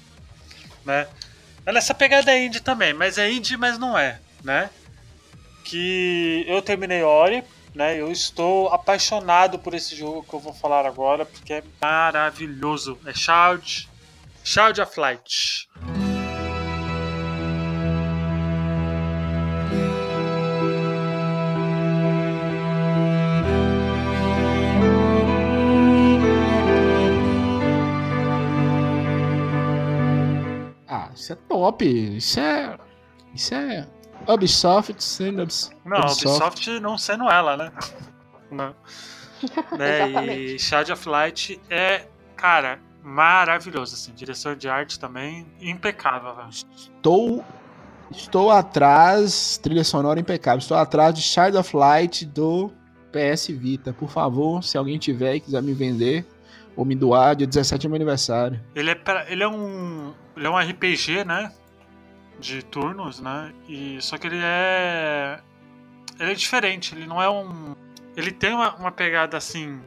né? 0.85 1.07
Ela 1.65 1.77
é 1.77 1.79
essa 1.79 1.93
pegada 1.93 2.31
é 2.31 2.45
indie 2.45 2.61
também, 2.61 2.93
mas 2.93 3.17
é 3.17 3.31
indie, 3.31 3.57
mas 3.57 3.79
não 3.79 3.97
é, 3.97 4.19
né? 4.43 4.69
Que 5.63 6.45
eu 6.47 6.61
terminei 6.61 7.01
Ori, 7.01 7.43
né? 7.73 7.99
Eu 7.99 8.11
estou 8.11 8.69
apaixonado 8.69 9.57
por 9.57 9.73
esse 9.73 9.95
jogo 9.95 10.23
que 10.23 10.33
eu 10.33 10.39
vou 10.39 10.53
falar 10.53 10.85
agora, 10.85 11.25
porque 11.25 11.53
é 11.53 11.63
maravilhoso. 11.81 12.99
É 13.05 13.13
Shout, 13.13 13.89
Shout 14.43 14.79
of 14.79 14.99
Light. 14.99 15.67
Isso 31.15 31.34
é 31.34 31.36
top. 31.47 31.86
Isso 32.17 32.39
é. 32.39 32.78
Isso 33.34 33.54
é. 33.56 33.88
Ubisoft 34.28 35.04
sendo 35.04 35.43
Ubis- 35.43 35.71
Não, 35.84 35.97
a 35.97 36.06
Ubisoft 36.12 36.80
não 36.80 36.97
sendo 36.97 37.23
ela, 37.30 37.58
né? 37.58 37.71
Não. 38.51 38.75
né? 39.78 40.36
E. 40.38 40.60
Shadow 40.60 40.93
of 40.93 41.08
Light 41.10 41.60
é, 41.69 42.08
cara, 42.36 42.80
maravilhoso, 43.04 43.93
assim. 43.95 44.13
Direção 44.13 44.56
de 44.56 44.67
arte 44.69 44.99
também 44.99 45.45
impecável, 45.60 46.36
velho. 46.36 46.49
Estou 46.49 47.43
Estou 48.12 48.51
atrás, 48.51 49.58
trilha 49.62 49.84
sonora 49.84 50.19
impecável. 50.19 50.60
Estou 50.60 50.78
atrás 50.78 51.13
de 51.15 51.21
Shard 51.23 51.58
of 51.58 51.75
Light 51.75 52.23
do 52.23 52.71
PS 53.12 53.47
Vita. 53.47 53.91
Por 53.93 54.10
favor, 54.10 54.63
se 54.63 54.78
alguém 54.78 54.99
tiver 54.99 55.36
e 55.36 55.39
quiser 55.39 55.62
me 55.63 55.73
vender 55.73 56.23
ou 56.75 56.86
me 56.86 56.93
doar, 56.93 57.36
dia 57.36 57.47
17 57.47 57.86
é 57.88 57.89
meu 57.89 57.95
aniversário. 57.95 58.62
Ele 58.75 58.91
é, 58.91 58.95
pra- 58.95 59.25
ele 59.30 59.41
é 59.41 59.47
um. 59.47 60.13
Ele 60.35 60.47
é 60.47 60.49
um 60.49 60.57
RPG, 60.57 61.23
né? 61.23 61.51
De 62.39 62.63
turnos, 62.63 63.19
né? 63.19 63.53
E, 63.67 64.01
só 64.01 64.17
que 64.17 64.27
ele 64.27 64.41
é. 64.41 65.39
Ele 66.19 66.31
é 66.31 66.35
diferente, 66.35 66.93
ele 66.95 67.07
não 67.07 67.21
é 67.21 67.29
um. 67.29 67.75
Ele 68.15 68.31
tem 68.31 68.53
uma, 68.53 68.75
uma 68.75 68.91
pegada 68.91 69.37
assim. 69.37 69.81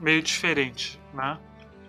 meio 0.00 0.22
diferente, 0.22 1.00
né? 1.14 1.38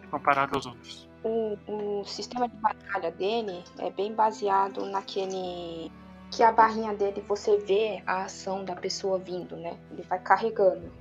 Comparado 0.10 0.56
aos 0.56 0.66
outros. 0.66 1.08
O, 1.24 1.58
o 1.68 2.06
sistema 2.06 2.48
de 2.48 2.56
batalha 2.56 3.12
dele 3.12 3.64
é 3.78 3.90
bem 3.90 4.14
baseado 4.14 4.86
naquele. 4.86 5.92
Que 6.32 6.44
a 6.44 6.52
barrinha 6.52 6.94
dele 6.94 7.24
você 7.28 7.58
vê 7.58 8.04
a 8.06 8.24
ação 8.24 8.64
da 8.64 8.76
pessoa 8.76 9.18
vindo, 9.18 9.58
né? 9.58 9.76
Ele 9.92 10.04
vai 10.04 10.20
carregando. 10.20 10.92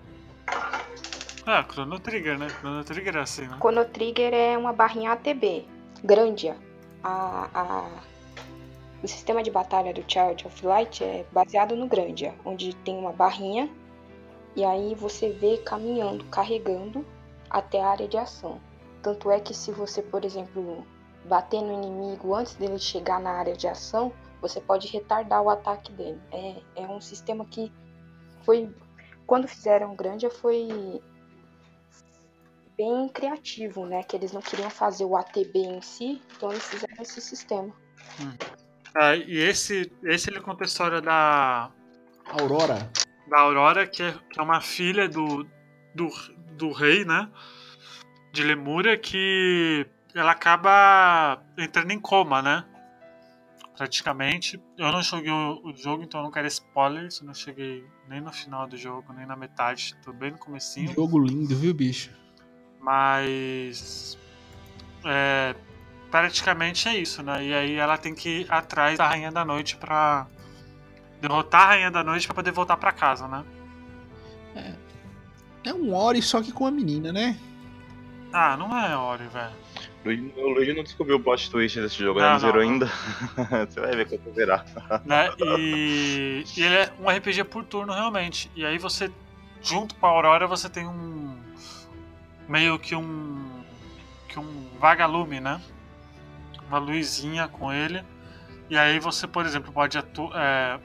Ah, 1.47 1.65
Chrono 1.71 1.99
Trigger, 1.99 2.39
né? 2.39 2.49
Chrono 2.49 2.83
Trigger 2.83 3.17
é 3.17 3.21
assim, 3.21 3.47
né? 3.47 3.57
Chrono 3.59 3.85
Trigger 3.85 4.35
é 4.35 4.59
uma 4.59 4.73
barrinha 4.73 5.13
ATB, 5.13 5.67
grande. 6.03 6.55
A, 7.03 7.49
a- 7.55 8.03
o 9.03 9.07
sistema 9.07 9.43
de 9.43 9.51
batalha 9.51 9.93
do 9.95 10.03
Child 10.07 10.47
of 10.47 10.67
Light 10.67 11.05
é 11.05 11.25
baseado 11.31 11.77
no 11.77 11.87
Grandia, 11.87 12.35
onde 12.45 12.75
tem 12.77 12.97
uma 12.99 13.13
barrinha 13.13 13.71
e 14.57 14.65
aí 14.65 14.95
você 14.95 15.31
vê 15.31 15.59
caminhando, 15.59 16.25
carregando 16.25 17.07
até 17.49 17.81
a 17.81 17.89
área 17.89 18.09
de 18.09 18.17
ação. 18.17 18.61
Tanto 19.03 19.31
é 19.31 19.39
que 19.39 19.55
se 19.55 19.71
você, 19.71 20.03
por 20.03 20.25
exemplo, 20.25 20.85
bater 21.25 21.63
no 21.63 21.73
inimigo 21.73 22.35
antes 22.35 22.55
dele 22.57 22.79
chegar 22.79 23.21
na 23.21 23.31
área 23.31 23.55
de 23.55 23.69
ação, 23.69 24.13
você 24.41 24.61
pode 24.61 24.89
retardar 24.89 25.43
o 25.43 25.49
ataque 25.49 25.93
dele. 25.93 26.21
É, 26.33 26.57
é 26.75 26.87
um 26.89 27.01
sistema 27.01 27.45
que 27.45 27.73
foi. 28.43 28.69
Quando 29.27 29.47
fizeram 29.47 29.95
Grandia 29.95 30.31
foi 30.31 31.01
bem 32.79 33.09
criativo, 33.09 33.85
né? 33.85 34.05
Que 34.05 34.17
eles 34.17 34.33
não 34.33 34.41
queriam 34.41 34.71
fazer 34.71 35.05
o 35.05 35.17
ATB 35.17 35.59
em 35.59 35.83
si, 35.83 36.23
então 36.37 36.51
eles 36.53 36.65
fizeram 36.65 37.03
esse 37.03 37.21
sistema. 37.21 37.75
Ah, 38.95 39.17
e 39.17 39.37
esse, 39.37 39.93
esse 40.05 40.31
ele 40.31 40.41
conta 40.41 40.63
a 40.65 40.67
história 40.67 41.01
da, 41.01 41.71
Aurora. 42.41 42.91
da 43.27 43.41
Aurora, 43.41 43.87
que 43.87 44.03
é, 44.03 44.15
que 44.31 44.39
é 44.39 44.43
uma 44.43 44.61
filha 44.61 45.09
do, 45.09 45.45
do, 45.95 46.09
do 46.57 46.73
rei, 46.73 47.05
né? 47.05 47.29
De 48.33 48.45
Lemúria, 48.45 48.97
que 48.97 49.85
ela 50.15 50.31
acaba 50.31 51.43
entrando 51.59 51.91
em 51.91 52.01
coma, 52.01 52.41
né? 52.41 52.65
Praticamente. 53.77 54.61
Eu 54.77 54.91
não 54.93 55.03
joguei 55.03 55.31
o, 55.31 55.61
o 55.65 55.77
jogo, 55.77 56.03
então 56.03 56.21
eu 56.21 56.25
não 56.25 56.31
quero 56.31 56.47
spoilers. 56.47 57.21
Eu 57.21 57.27
não 57.27 57.35
cheguei 57.35 57.85
nem 58.09 58.21
no 58.21 58.33
final 58.33 58.67
do 58.67 58.77
jogo, 58.77 59.13
nem 59.13 59.27
na 59.27 59.37
metade. 59.37 59.97
Tô 60.03 60.13
bem 60.13 60.33
no 60.33 60.39
comecinho. 60.39 60.93
Jogo 60.93 61.19
lindo, 61.19 61.57
viu, 61.57 61.73
bicho? 61.73 62.11
Mas. 62.89 64.17
É, 65.05 65.55
praticamente 66.11 66.89
é 66.89 66.97
isso, 66.97 67.23
né? 67.23 67.45
E 67.45 67.53
aí 67.55 67.75
ela 67.77 67.99
tem 67.99 68.15
que 68.15 68.41
ir 68.41 68.47
atrás 68.49 68.97
da 68.99 69.07
Rainha 69.07 69.31
da 69.31 69.45
Noite 69.45 69.77
pra 69.77 70.27
derrotar 71.21 71.61
a 71.63 71.67
Rainha 71.67 71.91
da 71.91 72.03
Noite 72.03 72.27
pra 72.27 72.35
poder 72.35 72.51
voltar 72.51 72.77
pra 72.79 72.91
casa, 72.93 73.29
né? 73.29 73.45
É 75.65 75.73
um 75.75 75.95
Ori 75.95 76.23
só 76.23 76.41
que 76.43 76.51
com 76.51 76.67
a 76.67 76.71
menina, 76.71 77.13
né? 77.13 77.39
Ah, 78.33 78.57
não 78.57 78.77
é 78.77 78.97
Ori, 78.97 79.25
velho. 79.29 79.53
Luigi- 80.05 80.33
O 80.37 80.49
Luigi 80.49 80.73
não 80.73 80.83
descobriu 80.83 81.17
o 81.17 81.21
plot 81.21 81.51
twist 81.51 81.79
desse 81.81 81.99
jogo, 81.99 82.21
Não, 82.21 82.27
né? 82.27 82.33
Não 82.33 82.41
não, 82.41 82.41
zerou 82.41 82.63
ainda. 82.63 82.87
Você 83.69 83.81
vai 83.81 83.91
ver 83.97 84.09
quando 84.09 84.23
você 84.25 84.33
zerar. 84.33 84.65
né? 85.05 85.29
E, 85.59 86.45
e 86.57 86.63
ele 86.63 86.75
é 86.75 86.93
um 87.01 87.11
RPG 87.11 87.45
por 87.45 87.65
turno 87.65 87.93
realmente. 87.93 88.51
E 88.57 88.65
aí 88.65 88.79
você, 88.79 89.11
junto 89.63 89.95
com 89.97 90.07
a 90.07 90.11
Aurora, 90.11 90.47
você 90.47 90.69
tem 90.71 90.87
um 90.87 91.37
meio 92.49 92.79
que 92.79 92.97
um 92.97 93.63
que 94.29 94.39
um 94.39 94.71
vagalume, 94.79 95.41
né? 95.41 95.61
Uma 96.69 96.79
luzinha 96.79 97.49
com 97.49 97.73
ele. 97.73 98.05
E 98.69 98.77
aí 98.77 98.99
você, 98.99 99.27
por 99.27 99.47
exemplo, 99.47 99.73
pode 99.73 99.97
é, 99.97 100.81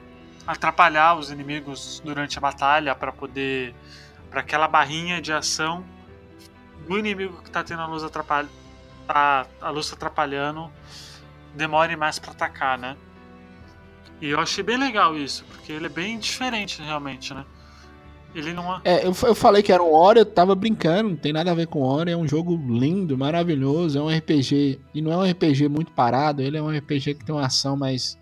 atrapalhar 0.46 1.14
os 1.14 1.30
inimigos 1.30 2.00
durante 2.04 2.38
a 2.38 2.40
batalha 2.40 2.94
para 2.94 3.12
poder 3.12 3.74
para 4.30 4.40
aquela 4.40 4.66
barrinha 4.66 5.20
de 5.20 5.32
ação 5.32 5.84
do 6.88 6.98
inimigo 6.98 7.40
que 7.42 7.50
tá 7.50 7.62
tendo 7.62 7.82
a 7.82 7.86
luz 7.86 8.02
atrapalha 8.02 8.48
tá, 9.06 9.46
a 9.60 9.70
luz 9.70 9.92
atrapalhando 9.92 10.70
demore 11.54 11.96
mais 11.96 12.18
para 12.18 12.32
atacar, 12.32 12.76
né? 12.78 12.96
E 14.20 14.30
eu 14.30 14.40
achei 14.40 14.64
bem 14.64 14.76
legal 14.76 15.16
isso, 15.16 15.44
porque 15.44 15.72
ele 15.72 15.86
é 15.86 15.88
bem 15.88 16.18
diferente 16.18 16.82
realmente, 16.82 17.32
né? 17.32 17.44
Ele 18.34 18.52
não 18.52 18.74
é. 18.74 18.80
É, 18.84 19.06
eu, 19.06 19.14
eu 19.22 19.34
falei 19.34 19.62
que 19.62 19.72
era 19.72 19.82
um 19.82 19.92
Ori, 19.92 20.18
eu 20.18 20.26
tava 20.26 20.54
brincando, 20.54 21.10
não 21.10 21.16
tem 21.16 21.32
nada 21.32 21.50
a 21.52 21.54
ver 21.54 21.66
com 21.68 21.82
Ori, 21.82 22.10
é 22.10 22.16
um 22.16 22.26
jogo 22.26 22.56
lindo, 22.56 23.16
maravilhoso, 23.16 23.98
é 23.98 24.02
um 24.02 24.08
RPG, 24.08 24.80
e 24.92 25.00
não 25.00 25.12
é 25.12 25.16
um 25.16 25.30
RPG 25.30 25.68
muito 25.68 25.92
parado, 25.92 26.42
ele 26.42 26.56
é 26.56 26.62
um 26.62 26.68
RPG 26.76 27.14
que 27.14 27.24
tem 27.24 27.34
uma 27.34 27.46
ação 27.46 27.76
mais 27.76 28.18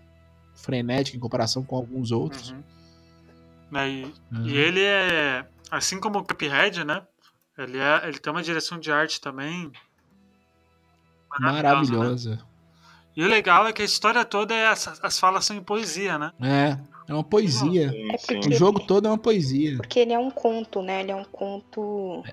frenética 0.55 1.17
em 1.17 1.19
comparação 1.19 1.63
com 1.63 1.75
alguns 1.75 2.11
outros. 2.11 2.51
Uhum. 2.51 2.63
Né, 3.71 3.89
E, 3.89 4.03
Uhum. 4.31 4.45
e 4.45 4.55
ele 4.55 4.81
é, 4.83 5.45
assim 5.71 5.99
como 5.99 6.19
o 6.19 6.23
Cuphead, 6.23 6.83
né? 6.85 7.01
Ele, 7.57 7.77
é, 7.79 8.07
ele 8.07 8.19
tem 8.19 8.31
uma 8.31 8.43
direção 8.43 8.79
de 8.79 8.91
arte 8.91 9.19
também 9.19 9.71
maravilhosa. 11.39 11.91
né? 11.91 11.97
Maravilhosa. 11.97 12.39
E 13.15 13.23
o 13.23 13.27
legal 13.27 13.67
é 13.67 13.73
que 13.73 13.81
a 13.81 13.85
história 13.85 14.23
toda 14.25 14.53
é 14.55 14.67
as, 14.67 14.87
as 15.03 15.19
falas 15.19 15.45
são 15.45 15.55
em 15.55 15.61
poesia, 15.63 16.17
né? 16.17 16.31
É, 16.41 16.77
é 17.07 17.13
uma 17.13 17.23
poesia. 17.23 17.89
Sim, 17.89 18.11
É 18.11 18.17
sim. 18.17 18.39
O 18.39 18.51
jogo 18.51 18.79
todo 18.79 19.07
é 19.07 19.11
uma 19.11 19.17
poesia. 19.17 19.77
Porque 19.77 19.99
ele 19.99 20.13
é 20.13 20.19
um 20.19 20.31
conto, 20.31 20.81
né? 20.81 21.01
Ele 21.01 21.11
é 21.11 21.15
um 21.15 21.25
conto. 21.25 22.23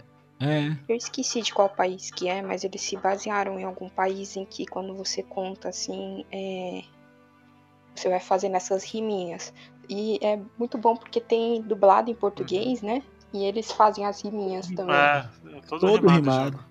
É, 0.40 0.74
Eu 0.88 0.96
esqueci 0.96 1.42
de 1.42 1.52
qual 1.52 1.68
país 1.68 2.10
que 2.10 2.28
é, 2.28 2.40
mas 2.40 2.64
eles 2.64 2.80
se 2.80 2.96
basearam 2.96 3.58
em 3.58 3.64
algum 3.64 3.88
país 3.90 4.36
em 4.36 4.44
que 4.46 4.64
quando 4.64 4.94
você 4.94 5.22
conta 5.22 5.68
assim, 5.68 6.24
é... 6.32 6.82
você 7.94 8.08
vai 8.08 8.20
fazendo 8.20 8.56
essas 8.56 8.84
riminhas. 8.84 9.52
E 9.88 10.18
é 10.22 10.40
muito 10.56 10.78
bom 10.78 10.96
porque 10.96 11.20
tem 11.20 11.60
dublado 11.60 12.10
em 12.10 12.14
português, 12.14 12.80
né? 12.80 13.02
E 13.32 13.44
eles 13.44 13.70
fazem 13.70 14.06
as 14.06 14.22
riminhas 14.22 14.68
também. 14.68 14.94
É, 14.94 15.28
é 15.56 15.60
todo, 15.68 15.80
todo 15.80 16.08
rimado. 16.08 16.20
rimado. 16.20 16.44
jogo. 16.52 16.64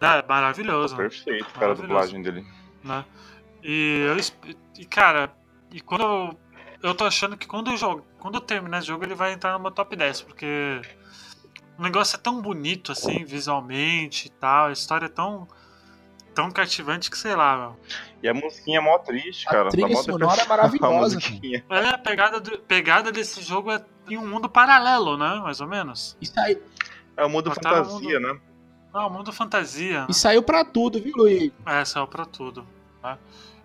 É, 0.00 0.22
maravilhoso. 0.28 0.96
Perfeito, 0.96 1.46
cara, 1.54 1.72
a 1.72 1.74
dublagem 1.74 2.20
dele. 2.22 2.44
né? 2.84 3.04
E 3.62 4.04
eu 4.08 4.16
e 4.78 4.84
cara, 4.84 5.32
e 5.72 5.80
quando 5.80 6.02
eu, 6.02 6.36
eu 6.82 6.94
tô 6.94 7.04
achando 7.04 7.36
que 7.36 7.46
quando 7.46 7.70
eu 7.70 7.76
jogo, 7.76 8.04
quando 8.18 8.36
eu 8.36 8.40
terminar 8.40 8.78
esse 8.78 8.86
jogo 8.88 9.04
ele 9.04 9.14
vai 9.14 9.32
entrar 9.32 9.52
no 9.52 9.58
meu 9.60 9.70
top 9.70 9.94
10, 9.96 10.22
porque 10.22 10.80
o 11.78 11.82
negócio 11.82 12.16
é 12.16 12.18
tão 12.18 12.40
bonito 12.42 12.92
assim, 12.92 13.24
visualmente 13.24 14.26
e 14.28 14.30
tal, 14.30 14.66
a 14.68 14.72
história 14.72 15.06
é 15.06 15.08
tão 15.08 15.46
tão 16.34 16.50
cativante 16.50 17.10
que 17.10 17.18
sei 17.18 17.34
lá, 17.36 17.58
meu. 17.58 17.80
E 18.22 18.28
a 18.28 18.32
musiquinha 18.32 18.78
é 18.78 18.80
mó 18.80 18.96
triste, 18.98 19.46
A 19.48 19.50
cara. 19.50 19.68
trilha 19.68 19.88
mó 19.88 20.02
sonora 20.02 20.40
é 20.40 20.44
maravilhosa, 20.48 21.18
A. 21.18 21.74
É, 21.76 21.88
a 21.90 21.98
pegada 21.98 22.40
do- 22.40 22.58
pegada 22.60 23.12
desse 23.12 23.42
jogo 23.42 23.70
é 23.70 23.84
em 24.08 24.16
um 24.16 24.26
mundo 24.26 24.48
paralelo, 24.48 25.16
né, 25.18 25.40
mais 25.42 25.60
ou 25.60 25.66
menos. 25.68 26.16
E, 26.20 26.26
sai- 26.26 26.58
É 27.16 27.24
o 27.24 27.28
mundo 27.28 27.50
Botar 27.50 27.80
no 27.80 27.84
fantasia, 27.84 28.18
né? 28.18 28.40
Ah, 28.94 29.06
um 29.06 29.10
mundo 29.10 29.30
fantasia, 29.32 30.00
né? 30.02 30.06
e 30.08 30.14
saiu 30.14 30.42
pra 30.42 30.64
tudo, 30.64 31.00
viu, 31.00 31.12
Luiz? 31.16 31.52
É, 31.66 31.84
saiu 31.84 32.06
pra 32.06 32.24
tudo, 32.24 32.66
né? 33.02 33.18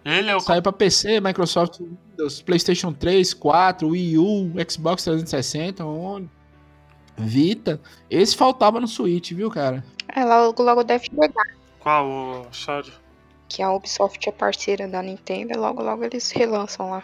Ele 0.09 0.29
é 0.29 0.35
o 0.35 0.39
Saiu 0.39 0.61
pra 0.61 0.71
PC, 0.71 1.19
Microsoft 1.19 1.79
Windows, 1.79 2.41
PlayStation 2.41 2.93
3, 2.93 3.33
4, 3.33 3.89
Wii 3.89 4.17
U, 4.17 4.53
Xbox 4.69 5.03
360, 5.03 5.85
onde? 5.85 6.29
Vita. 7.17 7.81
Esse 8.09 8.35
faltava 8.35 8.79
no 8.79 8.87
Switch, 8.87 9.31
viu, 9.33 9.49
cara? 9.49 9.83
É, 10.07 10.23
logo, 10.23 10.63
logo 10.63 10.83
deve 10.83 11.05
chegar. 11.05 11.31
qual 11.79 12.07
o 12.07 12.47
Shadow? 12.53 12.91
Que 13.49 13.61
a 13.61 13.71
Ubisoft 13.71 14.27
é 14.27 14.31
parceira 14.31 14.87
da 14.87 15.01
Nintendo, 15.01 15.57
logo 15.59 15.81
logo 15.81 16.03
eles 16.03 16.31
relançam 16.31 16.89
lá. 16.91 17.03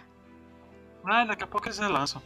Ah, 1.03 1.25
daqui 1.25 1.43
a 1.43 1.47
pouco 1.47 1.67
eles 1.67 1.79
relançam. 1.79 2.21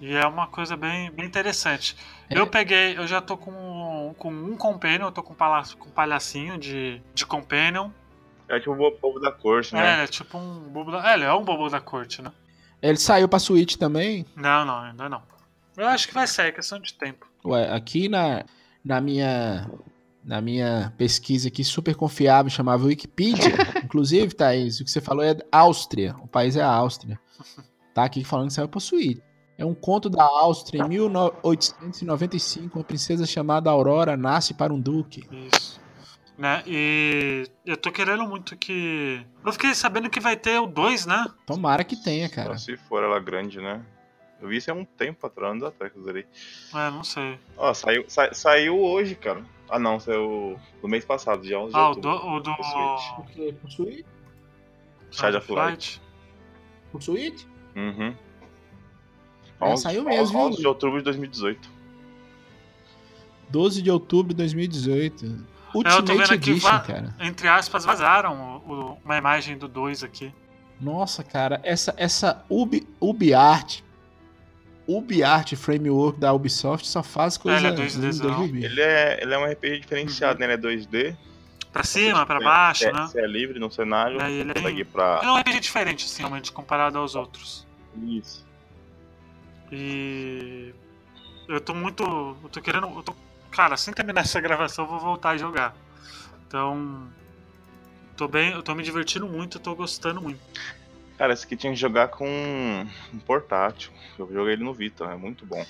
E 0.00 0.14
é 0.14 0.24
uma 0.26 0.46
coisa 0.46 0.76
bem, 0.76 1.10
bem 1.10 1.26
interessante. 1.26 1.96
É. 2.30 2.38
Eu 2.38 2.46
peguei, 2.46 2.96
eu 2.96 3.06
já 3.06 3.20
tô 3.20 3.36
com, 3.36 4.14
com 4.16 4.30
um 4.30 4.56
companion, 4.56 5.06
eu 5.06 5.12
tô 5.12 5.22
com 5.22 5.32
um 5.32 5.36
pala- 5.36 5.64
com 5.78 5.88
um 5.88 5.92
palhacinho 5.92 6.56
de, 6.56 7.02
de 7.12 7.26
companion. 7.26 7.90
É 8.48 8.58
tipo 8.58 8.72
o 8.72 8.92
povo 8.92 9.20
da 9.20 9.30
corte, 9.30 9.74
É, 9.74 9.78
né? 9.80 9.92
ele 9.94 10.02
é 10.02 10.06
tipo 10.06 10.38
um 10.38 10.60
bobo 10.70 10.90
da. 10.90 11.10
É, 11.10 11.14
ele 11.14 11.24
é 11.24 11.32
um 11.34 11.44
bobo 11.44 11.68
da 11.68 11.80
corte, 11.80 12.22
né? 12.22 12.32
Ele 12.80 12.96
saiu 12.96 13.28
pra 13.28 13.38
Switch 13.38 13.76
também. 13.76 14.24
Não, 14.36 14.64
não, 14.64 14.78
ainda 14.78 15.08
não. 15.08 15.22
Eu 15.76 15.86
acho 15.86 16.08
que 16.08 16.14
vai 16.14 16.26
sair, 16.26 16.48
é 16.48 16.52
questão 16.52 16.78
de 16.80 16.94
tempo. 16.94 17.26
Ué, 17.44 17.70
aqui 17.72 18.08
na, 18.08 18.44
na 18.84 19.00
minha 19.00 19.68
na 20.24 20.40
minha 20.40 20.92
pesquisa 20.98 21.48
aqui 21.48 21.64
super 21.64 21.94
confiável 21.94 22.50
chamava 22.50 22.84
Wikipedia, 22.84 23.54
inclusive, 23.82 24.34
Thaís, 24.34 24.78
o 24.80 24.84
que 24.84 24.90
você 24.90 25.00
falou 25.00 25.24
é 25.24 25.36
Áustria, 25.50 26.14
o 26.22 26.26
país 26.28 26.54
é 26.56 26.62
a 26.62 26.70
Áustria. 26.70 27.18
Tá 27.94 28.04
aqui 28.04 28.22
falando 28.24 28.48
que 28.48 28.54
saiu 28.54 28.68
pra 28.68 28.78
Switch. 28.80 29.18
É 29.56 29.64
um 29.64 29.74
conto 29.74 30.08
da 30.10 30.22
Áustria 30.22 30.82
em 30.84 30.88
1895, 30.88 32.78
uma 32.78 32.84
princesa 32.84 33.26
chamada 33.26 33.70
Aurora 33.70 34.16
nasce 34.16 34.54
para 34.54 34.72
um 34.72 34.80
duque. 34.80 35.24
Isso. 35.52 35.80
Né? 36.38 36.62
E 36.66 37.46
eu 37.66 37.76
tô 37.76 37.90
querendo 37.90 38.24
muito 38.24 38.56
que. 38.56 39.20
Eu 39.44 39.52
fiquei 39.52 39.74
sabendo 39.74 40.08
que 40.08 40.20
vai 40.20 40.36
ter 40.36 40.60
o 40.60 40.66
2, 40.66 41.04
né? 41.04 41.26
Tomara 41.44 41.82
que 41.82 41.96
tenha, 41.96 42.28
Só 42.28 42.34
cara. 42.36 42.56
se 42.58 42.76
for 42.76 43.02
ela 43.02 43.18
grande, 43.18 43.60
né? 43.60 43.84
Eu 44.40 44.48
vi 44.48 44.58
isso 44.58 44.70
há 44.70 44.74
um 44.74 44.84
tempo 44.84 45.26
atrás, 45.26 45.50
anos 45.50 45.64
atrás 45.64 45.92
que 45.92 45.98
eu 45.98 46.04
zerei. 46.04 46.24
É, 46.72 46.90
não 46.92 47.02
sei. 47.02 47.40
Ó, 47.56 47.74
saiu, 47.74 48.04
sa- 48.08 48.32
saiu 48.32 48.78
hoje, 48.80 49.16
cara. 49.16 49.44
Ah 49.68 49.80
não, 49.80 49.98
saiu 49.98 50.56
no 50.80 50.88
mês 50.88 51.04
passado, 51.04 51.42
dia 51.42 51.58
11 51.58 51.72
de 51.74 51.78
Ah, 51.78 51.90
o 51.90 51.94
do. 51.96 52.08
outubro. 52.08 52.36
O 52.36 52.40
do... 52.40 52.54
pro 52.54 53.70
Switch. 53.70 53.96
Quê? 53.96 54.04
Side 55.10 55.36
of 55.38 55.52
Light. 55.52 56.00
Por 56.92 57.02
Switch? 57.02 57.44
Uhum. 57.74 58.14
É, 59.60 59.76
saiu 59.76 60.04
mesmo, 60.04 60.38
viu? 60.38 60.38
11 60.50 60.58
de 60.60 60.66
outubro 60.68 60.98
de 60.98 61.04
2018. 61.04 61.68
12 63.50 63.82
de 63.82 63.90
outubro 63.90 64.28
de 64.32 64.36
2018. 64.36 65.57
É, 65.74 65.78
eu 65.78 65.82
tô 65.82 65.88
Ultimate 66.12 66.16
vendo 66.30 66.32
aqui, 66.38 66.50
Edition, 66.50 66.80
cara. 66.80 67.14
entre 67.20 67.48
aspas, 67.48 67.84
vazaram 67.84 68.62
o- 68.66 68.72
o- 68.72 68.98
uma 69.04 69.16
imagem 69.18 69.56
do 69.58 69.68
2 69.68 70.02
aqui. 70.02 70.32
Nossa, 70.80 71.22
cara, 71.24 71.60
essa, 71.64 71.92
essa 71.96 72.44
Ubi, 72.48 72.86
UbiArt, 73.00 73.80
UbiArt 74.86 75.54
Framework 75.56 76.18
da 76.18 76.32
Ubisoft 76.32 76.86
só 76.86 77.02
faz 77.02 77.36
coisa 77.36 77.58
ele 77.58 77.66
é 77.66 77.72
2D 77.72 78.12
zão. 78.12 78.32
Ruby. 78.32 78.64
Ele 78.64 78.80
é, 78.80 79.18
ele 79.22 79.34
é 79.34 79.38
um 79.38 79.44
RPG 79.44 79.80
diferenciado, 79.80 80.34
Uhum. 80.34 80.38
né? 80.40 80.44
Ele 80.46 80.54
é 80.54 80.56
2D. 80.56 81.16
Pra 81.72 81.82
cima, 81.84 82.24
pra 82.24 82.40
baixo, 82.40 82.84
é, 82.86 82.92
né? 82.92 83.02
Você 83.02 83.20
é 83.20 83.26
livre 83.26 83.58
no 83.58 83.70
cenário, 83.70 84.20
É, 84.20 84.30
ele 84.30 84.50
é- 84.50 84.54
consegue 84.54 84.80
ir 84.80 84.84
pra. 84.86 85.18
Ele 85.20 85.28
é 85.30 85.32
um 85.32 85.36
RPG 85.36 85.60
diferente, 85.60 86.06
assim, 86.06 86.22
realmente, 86.22 86.50
comparado 86.50 86.96
aos 86.98 87.14
outros. 87.14 87.66
Isso. 88.02 88.46
E. 89.70 90.72
Eu 91.46 91.60
tô 91.60 91.74
muito. 91.74 92.02
Eu 92.42 92.48
tô 92.50 92.60
querendo. 92.60 92.86
Eu 92.86 93.02
tô... 93.02 93.14
Cara, 93.50 93.74
assim 93.74 93.90
que 93.90 93.96
terminar 93.96 94.22
essa 94.22 94.40
gravação, 94.40 94.84
eu 94.84 94.90
vou 94.90 95.00
voltar 95.00 95.30
a 95.30 95.36
jogar. 95.36 95.74
Então. 96.46 97.08
Tô 98.16 98.26
bem. 98.26 98.52
Eu 98.52 98.62
tô 98.62 98.74
me 98.74 98.82
divertindo 98.82 99.28
muito, 99.28 99.58
eu 99.58 99.62
tô 99.62 99.74
gostando 99.74 100.20
muito. 100.20 100.40
Cara, 101.16 101.32
esse 101.32 101.44
aqui 101.44 101.56
tinha 101.56 101.72
que 101.72 101.78
jogar 101.78 102.08
com 102.08 102.26
um 102.26 103.18
portátil. 103.20 103.92
Eu 104.18 104.32
joguei 104.32 104.54
ele 104.54 104.64
no 104.64 104.72
Vita, 104.72 105.04
é 105.04 105.16
muito 105.16 105.44
bom. 105.44 105.64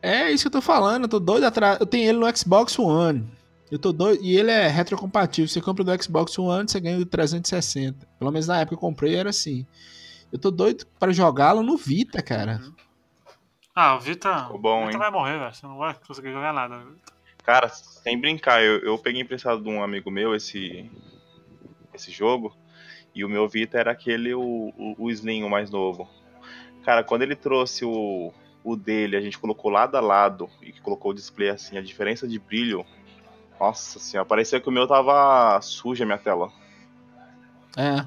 É 0.00 0.30
isso 0.30 0.44
que 0.44 0.48
eu 0.48 0.52
tô 0.52 0.60
falando, 0.60 1.04
eu 1.04 1.08
tô 1.08 1.20
doido 1.20 1.44
atrás. 1.44 1.78
Eu 1.80 1.86
tenho 1.86 2.08
ele 2.08 2.18
no 2.18 2.36
Xbox 2.36 2.78
One. 2.78 3.28
Eu 3.70 3.78
tô 3.78 3.92
doido. 3.92 4.22
E 4.22 4.36
ele 4.36 4.50
é 4.50 4.68
retrocompatível. 4.68 5.48
Você 5.48 5.60
compra 5.60 5.82
do 5.82 6.02
Xbox 6.02 6.38
One, 6.38 6.68
você 6.68 6.78
ganha 6.78 6.98
o 6.98 7.06
360. 7.06 8.06
Pelo 8.18 8.30
menos 8.30 8.46
na 8.46 8.56
época 8.58 8.70
que 8.70 8.74
eu 8.74 8.78
comprei 8.78 9.14
era 9.16 9.30
assim. 9.30 9.66
Eu 10.32 10.38
tô 10.38 10.50
doido 10.50 10.86
para 10.98 11.12
jogá-lo 11.12 11.62
no 11.62 11.76
Vita, 11.76 12.20
cara. 12.22 12.60
Ah, 13.74 13.94
o 13.96 14.00
Vita. 14.00 14.44
Ficou 14.44 14.58
bom, 14.58 14.82
o 14.82 14.86
Vita 14.86 14.92
hein? 14.92 14.98
vai 14.98 15.10
morrer, 15.10 15.38
velho. 15.38 15.54
Você 15.54 15.66
não 15.66 15.78
vai 15.78 15.94
conseguir 15.94 16.32
jogar 16.32 16.52
nada. 16.52 16.84
Cara, 17.42 17.68
sem 17.68 18.18
brincar, 18.18 18.62
eu, 18.62 18.78
eu 18.80 18.98
peguei 18.98 19.20
emprestado 19.20 19.62
de 19.62 19.68
um 19.68 19.82
amigo 19.82 20.10
meu 20.10 20.34
esse, 20.34 20.90
esse 21.92 22.10
jogo. 22.10 22.56
E 23.14 23.24
o 23.24 23.28
meu 23.28 23.48
Vita 23.48 23.78
era 23.78 23.90
aquele, 23.92 24.32
o, 24.34 24.72
o, 24.76 24.94
o 24.98 25.10
Slim, 25.10 25.42
o 25.42 25.50
mais 25.50 25.70
novo. 25.70 26.08
Cara, 26.84 27.04
quando 27.04 27.22
ele 27.22 27.36
trouxe 27.36 27.84
o, 27.84 28.32
o 28.64 28.76
dele, 28.76 29.16
a 29.16 29.20
gente 29.20 29.38
colocou 29.38 29.70
lado 29.70 29.96
a 29.96 30.00
lado 30.00 30.48
e 30.62 30.72
colocou 30.72 31.10
o 31.10 31.14
display 31.14 31.50
assim, 31.50 31.76
a 31.76 31.82
diferença 31.82 32.26
de 32.26 32.38
brilho. 32.38 32.86
Nossa 33.60 33.98
senhora, 33.98 34.26
parecia 34.26 34.60
que 34.60 34.68
o 34.68 34.72
meu 34.72 34.86
tava 34.86 35.60
suja 35.60 36.04
a 36.04 36.06
minha 36.06 36.18
tela. 36.18 36.50
É. 37.76 38.06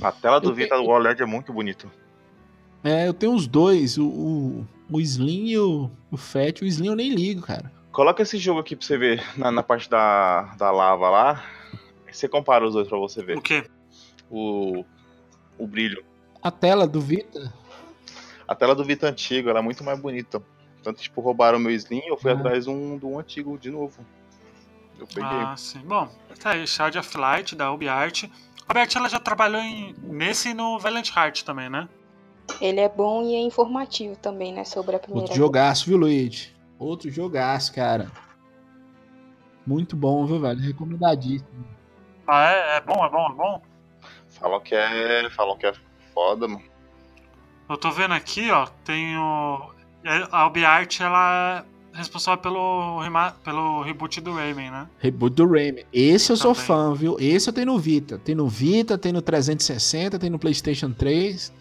A 0.00 0.12
tela 0.12 0.40
do 0.40 0.50
Eu 0.50 0.54
Vita 0.54 0.76
do 0.76 0.84
OLED 0.88 1.22
é 1.22 1.26
muito 1.26 1.52
bonito. 1.52 1.90
É, 2.82 3.06
eu 3.06 3.12
tenho 3.12 3.34
os 3.34 3.46
dois, 3.46 3.98
o, 3.98 4.06
o, 4.06 4.66
o 4.90 5.00
Slim 5.00 5.48
e 5.48 5.58
o, 5.58 5.90
o 6.10 6.16
Fat. 6.16 6.62
O 6.62 6.66
Slim 6.66 6.88
eu 6.88 6.96
nem 6.96 7.10
ligo, 7.10 7.42
cara. 7.42 7.77
Coloca 7.98 8.22
esse 8.22 8.38
jogo 8.38 8.60
aqui 8.60 8.76
pra 8.76 8.86
você 8.86 8.96
ver 8.96 9.24
na, 9.36 9.50
na 9.50 9.60
parte 9.60 9.90
da, 9.90 10.42
da 10.56 10.70
lava 10.70 11.10
lá. 11.10 11.44
Você 12.08 12.28
compara 12.28 12.64
os 12.64 12.72
dois 12.72 12.86
pra 12.86 12.96
você 12.96 13.24
ver. 13.24 13.36
O 13.36 13.42
quê? 13.42 13.68
O, 14.30 14.84
o 15.58 15.66
brilho. 15.66 16.04
A 16.40 16.48
tela 16.48 16.86
do 16.86 17.00
Vita. 17.00 17.52
A 18.46 18.54
tela 18.54 18.76
do 18.76 18.84
Vita 18.84 19.08
antigo 19.08 19.50
ela 19.50 19.58
é 19.58 19.62
muito 19.62 19.82
mais 19.82 19.98
bonita. 19.98 20.40
Tanto, 20.80 21.02
tipo, 21.02 21.20
roubaram 21.20 21.58
o 21.58 21.60
meu 21.60 21.72
Slim 21.72 22.02
eu 22.06 22.16
fui 22.16 22.30
Ah. 22.30 22.34
atrás 22.34 22.66
de 22.66 22.70
um, 22.70 22.96
de 22.96 23.04
um 23.04 23.18
antigo 23.18 23.58
de 23.58 23.68
novo. 23.68 23.98
Eu 24.96 25.08
peguei. 25.08 25.24
Ah, 25.24 25.56
sim. 25.56 25.80
Bom, 25.80 26.08
tá 26.40 26.50
aí, 26.52 26.68
Shard 26.68 26.96
of 26.96 27.16
Light, 27.18 27.56
da 27.56 27.72
UbiArt. 27.72 28.30
A 28.68 28.70
UbiArt, 28.70 28.94
ela 28.94 29.08
já 29.08 29.18
trabalhou 29.18 29.60
em, 29.60 29.96
nesse 30.04 30.50
e 30.50 30.54
no 30.54 30.78
Valiant 30.78 31.10
Heart 31.16 31.42
também, 31.42 31.68
né? 31.68 31.88
Ele 32.60 32.78
é 32.78 32.88
bom 32.88 33.24
e 33.24 33.34
é 33.34 33.40
informativo 33.40 34.14
também, 34.14 34.52
né? 34.52 34.62
Sobre 34.62 34.94
a 34.94 35.00
primeira. 35.00 35.22
Outro 35.24 35.36
jogaço, 35.36 35.86
viu, 35.86 35.98
Luigi? 35.98 36.56
Outro 36.78 37.10
jogaço, 37.10 37.72
cara. 37.74 38.10
Muito 39.66 39.96
bom, 39.96 40.24
viu, 40.26 40.40
velho? 40.40 40.60
Recomendadíssimo. 40.60 41.64
Ah, 42.26 42.50
é, 42.50 42.76
é 42.76 42.80
bom, 42.80 43.04
é 43.04 43.10
bom, 43.10 43.26
é 43.30 43.34
bom. 43.34 43.62
Falam 44.40 44.60
que 44.60 44.74
é. 44.74 45.28
Falam 45.30 45.56
que 45.58 45.66
é 45.66 45.72
foda, 46.14 46.46
mano. 46.48 46.62
Eu 47.68 47.76
tô 47.76 47.90
vendo 47.90 48.14
aqui, 48.14 48.50
ó, 48.50 48.66
tem 48.82 49.16
o... 49.18 49.70
é, 50.02 50.26
A 50.32 50.46
UbiArt, 50.46 51.00
ela 51.00 51.66
é 51.92 51.98
responsável 51.98 52.40
pelo, 52.40 52.98
rema- 53.00 53.32
pelo 53.44 53.82
reboot 53.82 54.22
do 54.22 54.32
Rayman, 54.32 54.70
né? 54.70 54.88
Reboot 54.98 55.34
do 55.36 55.46
Rayman. 55.46 55.84
Esse 55.92 56.32
eu 56.32 56.36
sou 56.36 56.54
Também. 56.54 56.66
fã, 56.66 56.94
viu? 56.94 57.16
Esse 57.20 57.50
eu 57.50 57.52
tenho 57.52 57.66
no 57.66 57.78
Vita. 57.78 58.18
Tem 58.18 58.34
no 58.34 58.48
Vita, 58.48 58.96
tem 58.96 59.12
no 59.12 59.20
360, 59.20 60.18
tem 60.18 60.30
no 60.30 60.38
PlayStation 60.38 60.92
3. 60.92 61.52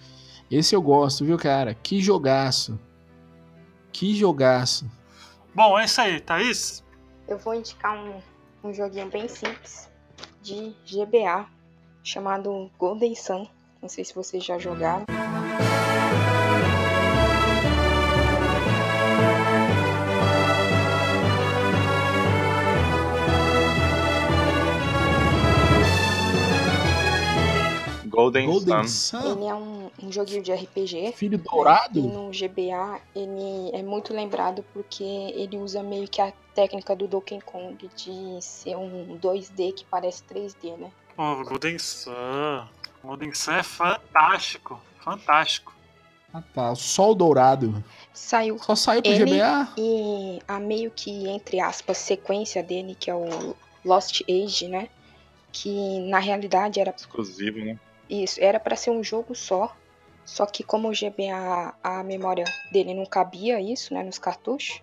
Esse 0.49 0.73
eu 0.73 0.82
gosto, 0.82 1.25
viu, 1.25 1.38
cara? 1.38 1.73
Que 1.73 1.99
jogaço. 1.99 2.80
Que 3.91 4.15
jogaço. 4.15 4.89
Bom, 5.58 5.80
é 5.80 5.86
isso 5.86 6.00
aí, 6.00 6.20
Thaís. 6.20 6.84
Eu 7.28 7.39
vou 7.39 7.56
indicar 7.56 7.98
um, 7.98 8.22
um 8.63 8.72
joguinho 8.72 9.10
bem 9.10 9.28
simples 9.28 9.89
de 10.39 10.76
GBA 10.86 11.48
chamado 12.04 12.70
Golden 12.78 13.15
Sun. 13.15 13.48
Não 13.82 13.89
sei 13.89 14.06
se 14.06 14.13
vocês 14.13 14.46
já 14.46 14.60
jogaram. 14.60 15.08
Golden, 28.17 28.47
Golden 28.47 28.88
Sun. 28.88 29.21
Sun. 29.21 29.32
Ele 29.38 29.45
é 29.45 29.53
um, 29.53 29.91
um 30.01 30.12
joguinho 30.12 30.41
de 30.41 30.51
RPG. 30.51 31.12
Filho 31.15 31.36
E 31.36 31.38
dourado? 31.38 32.01
no 32.01 32.32
GBA 32.32 32.99
ele 33.15 33.69
é 33.73 33.84
muito 33.84 34.12
lembrado 34.12 34.65
porque 34.73 35.03
ele 35.03 35.56
usa 35.60 35.84
meio 35.84 36.08
que 36.08 36.19
a 36.19 36.34
técnica 36.56 36.95
do 36.95 37.08
Donkey 37.08 37.39
Kong 37.41 37.77
de 37.95 38.41
ser 38.41 38.75
um 38.75 39.19
2D 39.21 39.71
que 39.71 39.86
parece 39.86 40.23
3D, 40.23 40.75
né? 40.77 40.91
Pô, 41.15 41.43
Golden 41.43 41.77
Sun. 41.77 42.65
Golden 43.03 43.32
Sun 43.36 43.51
é 43.51 43.62
fantástico. 43.62 44.82
Fantástico. 44.99 45.75
Ah, 46.34 46.41
tá. 46.56 46.73
Sol 46.73 47.13
dourado. 47.13 47.84
Saiu 48.12 48.58
Só 48.58 48.73
saiu 48.75 49.03
pro 49.03 49.12
Ele- 49.12 49.25
GBA? 49.25 49.69
e 49.77 50.39
a 50.47 50.60
meio 50.60 50.89
que, 50.89 51.27
entre 51.30 51.60
aspas, 51.60 51.99
sequência 51.99 52.63
dele, 52.63 52.95
que 52.99 53.12
é 53.12 53.15
o 53.15 53.56
Lost 53.86 54.21
Age, 54.27 54.67
né? 54.67 54.89
Que 55.51 55.99
na 56.10 56.17
realidade 56.17 56.80
era 56.80 56.89
Exclusivo, 56.97 57.60
né? 57.60 57.80
Isso, 58.10 58.39
era 58.41 58.60
para 58.60 58.76
ser 58.76 58.91
um 58.91 59.04
jogo 59.04 59.36
só. 59.36 59.76
Só 60.26 60.46
que 60.46 60.63
como 60.63 60.89
o 60.89 60.91
GBA, 60.91 61.74
a 61.82 62.04
memória 62.04 62.43
dele 62.72 62.93
não 62.93 63.06
cabia 63.06 63.62
isso, 63.62 63.93
né, 63.93 64.04
nos 64.04 64.20
cartuchos, 64.20 64.82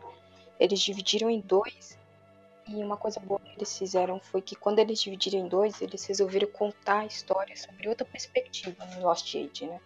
eles 0.59 0.81
dividiram 0.81 1.29
em 1.29 1.41
dois. 1.41 1.99
E 2.67 2.77
uma 2.77 2.97
coisa 2.97 3.21
boa 3.21 3.39
que 3.41 3.51
eles 3.57 3.77
fizeram 3.77 4.19
foi 4.21 4.41
que 4.41 4.57
quando 4.57 4.79
eles 4.79 5.01
dividiram 5.01 5.41
em 5.41 5.49
dois, 5.49 5.83
eles 5.83 6.05
resolveram 6.07 6.49
contar 6.49 7.01
a 7.01 7.07
história 7.07 7.55
sobre 7.57 7.89
outra 7.89 8.07
perspectiva 8.07 8.87
no 8.87 9.03
Lost 9.03 9.35
Age, 9.35 9.67
né? 9.67 9.81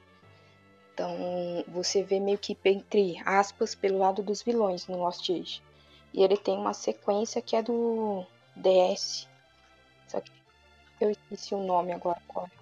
Então, 0.95 1.65
você 1.69 2.03
vê 2.03 2.21
meio 2.21 2.39
que 2.39 2.57
entre 2.65 3.21
aspas 3.25 3.75
pelo 3.75 3.99
lado 3.99 4.23
dos 4.23 4.43
vilões 4.43 4.87
no 4.87 4.99
Lost 4.99 5.29
Age. 5.31 5.63
E 6.13 6.23
ele 6.23 6.37
tem 6.37 6.57
uma 6.57 6.73
sequência 6.73 7.43
que 7.43 7.57
é 7.57 7.63
do 7.63 8.25
DS. 8.55 9.29
Só 10.07 10.21
que 10.21 10.31
eu 11.01 11.11
esqueci 11.11 11.55
o 11.55 11.63
nome 11.63 11.93
agora. 11.93 12.21
qual 12.27 12.47
é. 12.47 12.58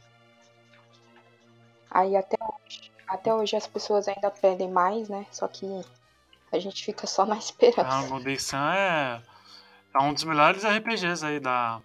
Aí 1.91 2.17
até 2.17 2.37
hoje, 2.43 2.91
até 3.09 3.35
hoje 3.35 3.57
as 3.57 3.67
pessoas 3.67 4.09
ainda 4.09 4.31
pedem 4.31 4.71
mais, 4.71 5.09
né? 5.09 5.27
Só 5.31 5.47
que 5.49 5.67
a 6.53 6.59
gente 6.59 6.85
fica 6.85 7.07
só 7.07 7.25
na 7.27 7.37
esperança. 7.39 7.89
Ah, 7.89 8.03
o 8.05 8.09
Golden 8.09 8.39
Sun 8.39 8.57
é, 8.57 9.23
é 9.95 9.99
um 10.01 10.13
dos 10.15 10.25
melhores 10.25 10.65
RPGs 10.65 11.25
aí 11.25 11.41
da... 11.41 11.81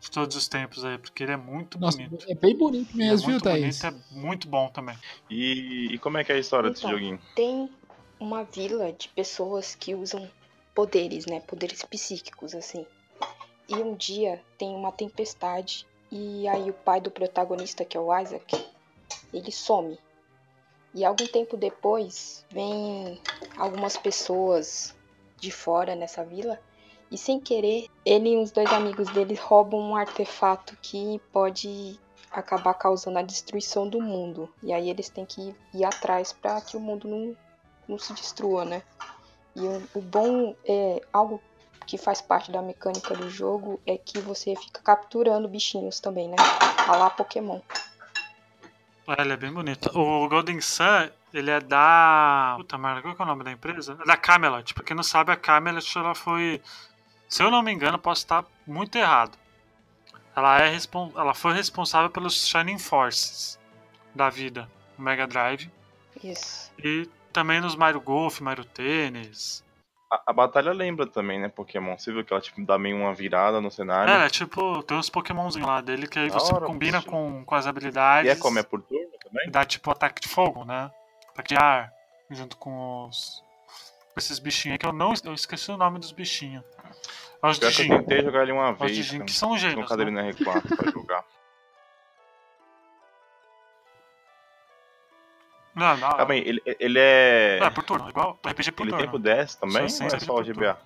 de 0.00 0.10
todos 0.10 0.36
os 0.36 0.48
tempos 0.48 0.84
aí, 0.84 0.98
porque 0.98 1.22
ele 1.22 1.32
é 1.32 1.36
muito 1.36 1.78
Nossa, 1.78 1.98
bonito. 1.98 2.24
é 2.28 2.34
bem 2.34 2.56
bonito 2.56 2.90
Ele 2.94 3.02
é 3.04 3.06
mesmo, 3.10 3.26
viu, 3.26 3.30
muito 3.32 3.44
Thaís? 3.44 3.78
bonito, 3.80 3.86
é 3.86 4.14
muito 4.18 4.48
bom 4.48 4.68
também. 4.68 4.96
E, 5.30 5.94
e 5.94 5.98
como 5.98 6.18
é 6.18 6.24
que 6.24 6.32
é 6.32 6.36
a 6.36 6.38
história 6.38 6.70
desse 6.70 6.82
Então. 6.82 6.92
joguinho? 6.92 7.20
Tem 7.34 7.70
uma 8.18 8.44
vila 8.44 8.92
de 8.92 9.08
pessoas 9.10 9.74
que 9.74 9.94
usam 9.94 10.28
poderes, 10.74 11.26
né? 11.26 11.40
Poderes 11.40 11.84
psíquicos, 11.84 12.54
assim. 12.54 12.86
E 13.68 13.74
um 13.76 13.94
dia 13.94 14.42
tem 14.56 14.74
uma 14.74 14.90
tempestade 14.90 15.86
e 16.10 16.48
aí 16.48 16.70
o 16.70 16.74
pai 16.74 17.00
do 17.00 17.10
protagonista, 17.10 17.84
que 17.84 17.96
é 17.96 18.00
o 18.00 18.16
Isaac, 18.18 18.66
ele 19.32 19.52
some. 19.52 19.98
E 20.94 21.04
algum 21.04 21.26
tempo 21.26 21.56
depois 21.56 22.44
vem 22.50 23.20
algumas 23.56 23.96
pessoas 23.96 24.94
de 25.36 25.50
fora 25.50 25.94
nessa 25.94 26.24
vila 26.24 26.58
E 27.10 27.16
sem 27.16 27.38
querer, 27.38 27.86
ele 28.04 28.30
e 28.30 28.36
os 28.36 28.50
dois 28.50 28.70
amigos 28.72 29.08
dele 29.10 29.34
roubam 29.34 29.80
um 29.80 29.96
artefato 29.96 30.76
que 30.82 31.20
pode 31.32 31.98
acabar 32.30 32.74
causando 32.74 33.18
a 33.18 33.22
destruição 33.22 33.88
do 33.88 34.00
mundo. 34.00 34.52
E 34.62 34.72
aí 34.72 34.90
eles 34.90 35.08
têm 35.08 35.24
que 35.24 35.54
ir 35.72 35.84
atrás 35.84 36.32
para 36.32 36.60
que 36.60 36.76
o 36.76 36.80
mundo 36.80 37.08
não, 37.08 37.36
não 37.86 37.98
se 37.98 38.12
destrua, 38.12 38.64
né? 38.64 38.82
E 39.56 39.60
o, 39.60 39.88
o 39.94 40.02
bom 40.02 40.54
é 40.64 41.00
algo 41.12 41.40
que 41.88 41.96
faz 41.96 42.20
parte 42.20 42.52
da 42.52 42.60
mecânica 42.60 43.14
do 43.14 43.30
jogo 43.30 43.80
é 43.86 43.96
que 43.96 44.20
você 44.20 44.54
fica 44.54 44.82
capturando 44.82 45.48
bichinhos 45.48 45.98
também, 45.98 46.28
né? 46.28 46.36
A 46.86 46.94
lá 46.94 47.08
Pokémon. 47.08 47.60
É, 49.08 49.22
ele 49.22 49.32
é 49.32 49.36
bem 49.38 49.50
bonito. 49.50 49.90
O 49.98 50.28
Golden 50.28 50.60
Sun, 50.60 51.08
ele 51.32 51.50
é 51.50 51.58
da. 51.58 52.56
Puta 52.58 52.76
merda, 52.76 53.00
qual 53.00 53.16
é 53.18 53.22
o 53.22 53.24
nome 53.24 53.42
da 53.42 53.50
empresa? 53.50 53.96
É 54.02 54.04
da 54.04 54.18
Camelot. 54.18 54.74
Pra 54.74 54.84
quem 54.84 54.94
não 54.94 55.02
sabe, 55.02 55.32
a 55.32 55.36
Camelot 55.36 55.96
ela 55.96 56.14
foi. 56.14 56.60
Se 57.26 57.42
eu 57.42 57.50
não 57.50 57.62
me 57.62 57.72
engano, 57.72 57.98
posso 57.98 58.20
estar 58.20 58.44
muito 58.66 58.96
errado. 58.96 59.38
Ela, 60.36 60.60
é 60.60 60.68
respon... 60.68 61.10
ela 61.16 61.32
foi 61.32 61.54
responsável 61.54 62.10
pelos 62.10 62.46
Shining 62.46 62.78
Forces 62.78 63.58
da 64.14 64.28
vida 64.28 64.70
no 64.98 65.04
Mega 65.04 65.26
Drive. 65.26 65.70
Isso. 66.22 66.70
E 66.78 67.08
também 67.32 67.62
nos 67.62 67.74
Mario 67.74 68.00
Golf, 68.02 68.40
Mario 68.40 68.66
Tênis. 68.66 69.64
A, 70.10 70.22
a 70.28 70.32
batalha 70.32 70.72
lembra 70.72 71.06
também, 71.06 71.38
né, 71.38 71.48
Pokémon? 71.48 71.98
Você 71.98 72.10
viu 72.12 72.24
que 72.24 72.32
ela 72.32 72.40
tipo, 72.40 72.64
dá 72.64 72.78
meio 72.78 72.96
uma 72.96 73.12
virada 73.12 73.60
no 73.60 73.70
cenário. 73.70 74.12
É, 74.12 74.28
tipo, 74.30 74.82
tem 74.84 74.96
uns 74.96 75.10
Pokémonzinhos 75.10 75.68
lá 75.68 75.80
dele 75.82 76.06
que 76.06 76.18
aí 76.18 76.28
Da 76.28 76.38
você 76.38 76.54
hora, 76.54 76.66
combina 76.66 76.98
poxa. 77.02 77.10
com, 77.10 77.44
com 77.44 77.54
as 77.54 77.66
E 77.66 77.68
habilidades. 77.68 78.30
é 78.30 78.36
como 78.36 78.58
é 78.58 78.62
por 78.62 78.80
turno 78.82 79.06
também? 79.22 79.48
E 79.48 79.50
dá 79.50 79.64
tipo 79.64 79.90
ataque 79.90 80.20
de 80.22 80.28
fogo, 80.28 80.64
né? 80.64 80.90
Ataque 81.30 81.48
de 81.54 81.56
ar. 81.62 81.92
Junto 82.30 82.56
com 82.56 83.06
os. 83.06 83.42
Com 84.14 84.18
esses 84.18 84.38
bichinhos 84.38 84.74
aí 84.74 84.78
que 84.78 84.86
eu 84.86 84.92
não. 84.92 85.12
Eu 85.24 85.34
esqueci 85.34 85.70
o 85.70 85.76
nome 85.76 85.98
dos 85.98 86.12
bichinhos. 86.12 86.64
Os 87.42 87.58
Pior 87.58 87.70
eu 87.70 87.76
tentei 87.88 88.22
jogar 88.22 88.42
ele 88.42 88.52
uma 88.52 88.72
Os 88.72 88.78
vez. 88.78 89.10
Cara. 89.10 89.24
que 89.24 89.32
são 89.32 89.56
gênios. 89.58 89.80
Né? 89.80 89.86
caderno 89.86 90.18
R4 90.20 90.76
pra 90.76 90.90
jogar. 90.90 91.24
Não, 95.78 95.96
não. 95.96 96.10
Calma 96.16 96.34
aí, 96.34 96.40
ele, 96.40 96.62
ele 96.78 96.98
é. 96.98 97.58
É, 97.62 97.70
por 97.70 97.84
turno, 97.84 98.08
igual 98.08 98.38
RPG 98.46 98.72
por 98.72 98.82
Ele 98.82 98.90
turno. 98.90 98.98
tem 98.98 99.08
pro 99.08 99.18
DS 99.18 99.54
também? 99.56 99.88
Só 99.88 100.04
ou 100.04 100.10
é 100.10 100.18
só 100.20 100.34
o 100.34 100.42
GBA? 100.44 100.78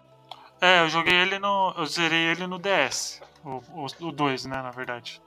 É, 0.61 0.81
eu 0.83 0.89
joguei 0.89 1.15
ele 1.15 1.39
no. 1.39 1.75
Eu 1.77 1.87
zerei 1.87 2.27
ele 2.27 2.47
no 2.47 2.59
DS. 2.59 3.21
O 3.45 4.13
2, 4.13 4.45
né, 4.47 4.63
na 4.63 4.71
verdade. 4.71 5.21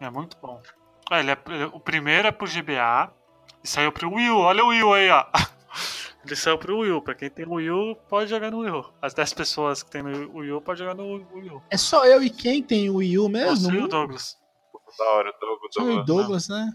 É 0.00 0.08
muito 0.08 0.36
bom. 0.40 0.60
É, 1.10 1.20
ele 1.20 1.30
é, 1.30 1.38
ele- 1.48 1.64
o 1.72 1.78
primeiro 1.80 2.26
é 2.28 2.32
pro 2.32 2.46
GBA 2.46 3.10
e 3.62 3.68
saiu 3.68 3.92
pro 3.92 4.10
Wii 4.12 4.30
U. 4.30 4.38
Olha 4.38 4.64
o 4.64 4.68
Wii 4.68 4.82
U 4.82 4.92
aí, 4.94 5.10
ó. 5.10 5.24
Ele 6.24 6.34
saiu 6.34 6.58
pro 6.58 6.78
Wii 6.78 6.90
U. 6.90 7.00
Pra 7.02 7.14
quem 7.14 7.30
tem 7.30 7.46
Wii 7.46 7.70
U, 7.70 7.94
pode 8.08 8.28
jogar 8.28 8.50
no 8.50 8.58
Wii 8.58 8.70
U. 8.70 8.84
As 9.00 9.14
10 9.14 9.32
pessoas 9.34 9.82
que 9.84 9.90
tem 9.90 10.02
no 10.02 10.36
Wii 10.38 10.52
U, 10.52 10.60
pode 10.60 10.80
jogar 10.80 10.94
no 10.94 11.04
Wii 11.32 11.50
U. 11.50 11.62
É 11.70 11.76
só 11.76 12.04
eu 12.04 12.20
e 12.20 12.28
quem 12.28 12.60
tem 12.62 12.90
o 12.90 12.96
Wii 12.96 13.18
U 13.20 13.28
mesmo? 13.28 13.56
Você 13.56 13.70
e 13.72 13.76
o 13.76 13.80
Não- 13.82 13.88
Douglas. 13.88 14.36
Da 14.98 15.04
hora, 15.12 15.30
o 15.30 15.32
Douglas. 15.40 15.70
Só 15.74 15.82
eu 15.82 16.00
e 16.00 16.04
Douglas, 16.04 16.48
né? 16.48 16.72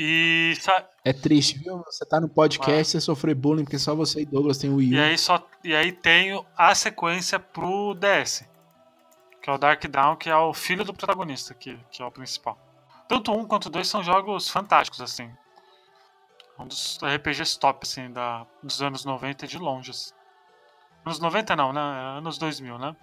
E, 0.00 0.54
É 1.04 1.12
triste, 1.12 1.58
viu? 1.58 1.82
Você 1.84 2.06
tá 2.06 2.20
no 2.20 2.28
podcast, 2.28 2.92
você 2.92 3.00
sofrer 3.00 3.34
bullying, 3.34 3.64
porque 3.64 3.80
só 3.80 3.96
você 3.96 4.20
e 4.20 4.24
Douglas 4.24 4.56
tem 4.56 4.70
o 4.70 4.76
Wii 4.76 4.92
U. 4.92 4.94
e 4.94 5.00
aí 5.00 5.18
só 5.18 5.44
e 5.64 5.74
aí 5.74 5.90
tem 5.90 6.40
a 6.56 6.72
sequência 6.72 7.40
pro 7.40 7.94
DS. 7.94 8.48
Que 9.42 9.50
é 9.50 9.52
o 9.52 9.58
Dark 9.58 9.84
Down, 9.84 10.14
que 10.14 10.30
é 10.30 10.36
o 10.36 10.54
filho 10.54 10.84
do 10.84 10.94
protagonista, 10.94 11.52
que, 11.52 11.76
que 11.90 12.00
é 12.00 12.06
o 12.06 12.12
principal. 12.12 12.56
Tanto 13.08 13.32
um 13.32 13.44
quanto 13.44 13.68
dois 13.68 13.88
são 13.88 14.00
jogos 14.04 14.48
fantásticos, 14.48 15.00
assim. 15.00 15.28
Um 16.56 16.68
dos 16.68 17.00
RPGs 17.02 17.58
top, 17.58 17.80
assim, 17.82 18.12
da, 18.12 18.46
dos 18.62 18.80
anos 18.80 19.04
90 19.04 19.48
de 19.48 19.58
longe. 19.58 19.90
assim. 19.90 20.12
Anos 21.04 21.18
90 21.18 21.56
não, 21.56 21.72
né? 21.72 21.80
Anos 21.80 22.38
2000, 22.38 22.78
né? 22.78 22.94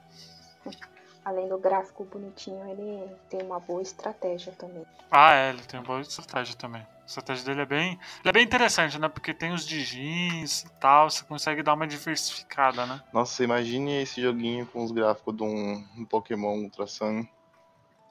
Além 1.25 1.49
do 1.49 1.57
gráfico 1.57 2.05
bonitinho, 2.05 2.63
ele 2.69 3.09
tem 3.31 3.41
uma 3.41 3.59
boa 3.59 3.81
estratégia 3.81 4.53
também. 4.53 4.85
Ah, 5.09 5.33
é, 5.33 5.49
ele 5.49 5.61
tem 5.63 5.79
uma 5.79 5.85
boa 5.87 5.99
estratégia 6.01 6.55
também. 6.55 6.81
A 6.83 7.05
estratégia 7.07 7.45
dele 7.45 7.61
é 7.61 7.65
bem, 7.65 7.99
ele 8.21 8.29
é 8.29 8.31
bem 8.31 8.43
interessante, 8.43 8.99
né? 8.99 9.09
Porque 9.09 9.33
tem 9.33 9.51
os 9.51 9.65
digins 9.65 10.61
e 10.61 10.69
tal, 10.79 11.09
você 11.09 11.23
consegue 11.25 11.63
dar 11.63 11.73
uma 11.73 11.87
diversificada, 11.87 12.85
né? 12.85 13.01
Nossa, 13.11 13.43
imagine 13.43 14.03
esse 14.03 14.21
joguinho 14.21 14.67
com 14.67 14.83
os 14.83 14.91
gráficos 14.91 15.35
de 15.35 15.41
um, 15.43 15.83
um 15.97 16.05
Pokémon 16.05 16.57
Ultra 16.59 16.85
Sun. 16.85 17.25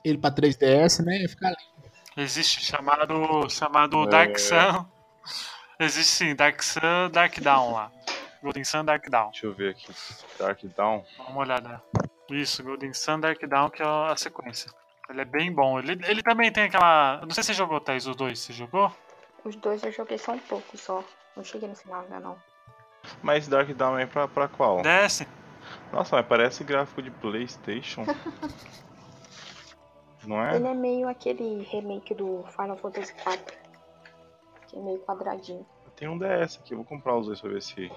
Ele 0.05 0.19
pra 0.19 0.33
3DS, 0.33 1.05
né? 1.05 1.23
Ia 1.23 1.29
ficar 1.29 1.51
lindo. 1.51 1.93
Existe 2.17 2.65
chamado, 2.65 3.49
chamado 3.49 4.05
É. 4.05 4.09
Dark 4.09 4.39
Sun. 4.39 4.87
Existe 5.79 6.11
sim, 6.13 6.35
Dark 6.35 6.63
Sun, 6.63 7.11
Dark 7.13 7.39
Down 7.41 7.73
lá. 7.73 7.91
Golden 8.45 8.63
Sun, 8.63 8.85
Dark 8.85 9.09
Down. 9.09 9.31
Deixa 9.31 9.47
eu 9.47 9.55
ver 9.55 9.71
aqui. 9.71 9.91
Dark 10.39 10.63
Down. 10.77 11.03
Dá 11.17 11.25
uma 11.25 11.41
olhada. 11.41 11.83
Isso, 12.31 12.63
Golden 12.63 12.93
Sun, 12.93 13.19
Dark 13.19 13.43
Down, 13.43 13.71
que 13.71 13.83
é 13.83 13.87
a 13.87 14.15
sequência. 14.19 14.71
Ele 15.09 15.23
é 15.23 15.25
bem 15.25 15.51
bom. 15.51 15.79
Ele, 15.79 15.99
ele 16.07 16.23
também 16.23 16.53
tem 16.53 16.65
aquela. 16.65 17.21
eu 17.23 17.27
Não 17.27 17.35
sei 17.35 17.43
se 17.43 17.49
você 17.49 17.55
jogou, 17.55 17.81
Thais, 17.81 18.07
os 18.07 18.15
dois. 18.15 18.39
Você 18.39 18.53
jogou? 18.53 18.93
Os 19.43 19.57
dois 19.57 19.83
eu 19.83 19.91
joguei 19.91 20.19
só 20.19 20.33
um 20.33 20.39
pouco 20.39 20.77
só. 20.77 21.03
Não 21.35 21.43
cheguei 21.43 21.67
no 21.67 21.75
final 21.75 22.03
ainda 22.03 22.21
não. 22.21 22.37
Mas 23.23 23.49
Dark 23.49 23.69
Down 23.71 23.99
é 23.99 24.05
pra, 24.05 24.29
pra 24.29 24.47
qual? 24.47 24.83
Desce. 24.83 25.27
Nossa, 25.91 26.17
mas 26.17 26.27
parece 26.27 26.65
gráfico 26.65 27.01
de 27.01 27.11
Playstation. 27.11 28.05
Não 30.27 30.43
é? 30.43 30.57
Ele 30.57 30.67
é 30.67 30.75
meio 30.75 31.09
aquele 31.09 31.63
remake 31.65 32.15
do 32.15 32.45
Final 32.57 32.79
Fantasy 32.79 33.13
IV. 33.13 33.45
Que 34.69 34.79
é 34.79 34.81
meio 34.81 34.99
quadradinho. 35.01 35.67
Tem 35.97 36.09
um 36.09 36.19
DS 36.19 36.59
aqui, 36.59 36.73
eu 36.73 36.79
vou 36.79 36.87
comprar 36.87 37.17
os 37.17 37.27
dois 37.27 37.41
pra 37.41 37.51
ver 37.51 37.63
se 37.63 37.91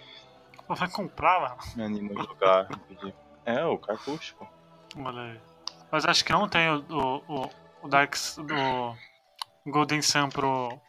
Vai 0.70 0.90
comprar, 0.90 1.40
mano. 1.40 1.58
me 1.76 1.84
anima 1.84 2.22
a 2.22 2.24
jogar. 2.26 2.68
É, 3.46 3.64
o 3.64 3.78
cartucho, 3.78 4.36
pô. 4.36 4.48
Olha 4.98 5.22
aí. 5.22 5.42
Mas 5.92 6.06
acho 6.06 6.26
que 6.26 6.32
não 6.32 6.50
tem 6.50 6.70
o, 6.70 6.84
o, 6.90 7.18
o, 7.28 7.50
o 7.84 7.88
Dark 7.88 8.16
do 8.36 9.72
Golden 9.72 10.02
Sun 10.02 10.30
pro, 10.30 10.80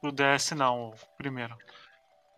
pro 0.00 0.12
DS 0.12 0.52
não, 0.52 0.90
o 0.90 0.94
primeiro. 1.16 1.56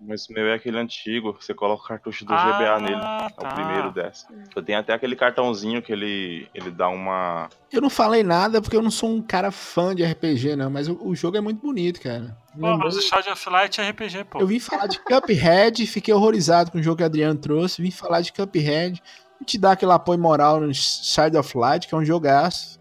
Mas 0.01 0.29
o 0.29 0.33
meu 0.33 0.47
é 0.49 0.55
aquele 0.55 0.77
antigo, 0.79 1.37
você 1.41 1.55
coloca 1.55 1.85
o 1.85 1.87
cartucho 1.87 2.25
do 2.25 2.35
Ah, 2.35 2.53
GBA 2.59 2.81
nele. 2.81 2.97
É 2.97 3.29
tá. 3.31 3.31
o 3.39 3.55
primeiro 3.55 3.93
DS. 3.93 4.27
Eu 4.55 4.63
tenho 4.63 4.79
até 4.79 4.93
aquele 4.93 5.17
cartãozinho 5.17 5.81
que 5.81 5.93
ele, 5.93 6.49
ele 6.53 6.71
dá 6.71 6.89
uma. 6.89 7.49
Eu 7.73 7.81
não 7.81 7.89
falei 7.89 8.23
nada 8.23 8.61
porque 8.61 8.77
eu 8.77 8.83
não 8.83 8.91
sou 8.91 9.09
um 9.11 9.23
cara 9.23 9.51
fã 9.51 9.95
de 9.95 10.05
RPG, 10.05 10.57
não, 10.57 10.69
mas 10.69 10.89
o, 10.89 10.99
o 11.01 11.15
jogo 11.15 11.37
é 11.37 11.41
muito 11.41 11.61
bonito, 11.61 12.01
cara. 12.01 12.37
Pô, 12.59 12.77
mas 12.77 12.97
o 12.97 13.01
Shadow 13.03 13.33
of 13.33 13.49
Light 13.49 13.81
é 13.81 13.89
RPG, 13.91 14.25
pô. 14.25 14.41
Eu 14.41 14.47
vim 14.47 14.59
falar 14.61 14.89
de 14.89 14.99
Cuphead, 15.01 15.87
fiquei 15.87 16.13
horrorizado 16.13 16.71
com 16.71 16.79
o 16.79 16.83
jogo 16.83 16.97
que 16.99 17.03
o 17.03 17.07
Adriano 17.07 17.39
trouxe. 17.39 17.81
Vim 17.81 17.91
falar 17.91 18.21
de 18.21 18.33
Cuphead, 18.33 19.01
e 19.41 19.45
te 19.45 19.57
dar 19.59 19.73
aquele 19.73 19.93
apoio 19.93 20.19
moral 20.19 20.61
no 20.61 20.75
Side 20.75 21.37
of 21.37 21.57
Light, 21.57 21.87
que 21.89 21.95
é 21.95 21.99
um 21.99 22.05
jogaço. 22.05 22.79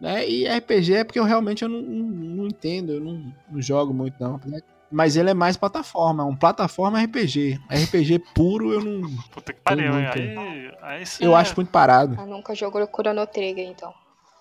Né? 0.00 0.28
E 0.28 0.46
RPG 0.48 0.94
é 0.96 1.04
porque 1.04 1.20
eu 1.20 1.24
realmente 1.24 1.62
eu 1.62 1.68
não, 1.68 1.80
não- 1.80 2.36
não 2.36 2.46
entendo, 2.46 2.92
eu 2.92 3.00
não, 3.00 3.32
não 3.50 3.62
jogo 3.62 3.94
muito, 3.94 4.16
não. 4.20 4.40
Mas 4.94 5.16
ele 5.16 5.30
é 5.30 5.34
mais 5.34 5.56
plataforma, 5.56 6.22
é 6.22 6.26
um 6.26 6.36
plataforma 6.36 7.02
RPG. 7.02 7.58
RPG 7.68 8.20
puro 8.34 8.72
eu 8.72 8.80
não. 8.80 9.10
Puta 9.32 9.52
que 9.52 9.60
pariu, 9.60 9.92
hein? 9.98 10.06
Aí, 10.06 10.72
aí. 10.82 11.04
Eu 11.20 11.34
acho 11.34 11.54
muito 11.56 11.70
parado. 11.70 12.16
Ah, 12.18 12.24
nunca 12.24 12.54
jogou 12.54 12.86
Chrono 12.86 13.26
Trigger, 13.26 13.66
então. 13.68 13.92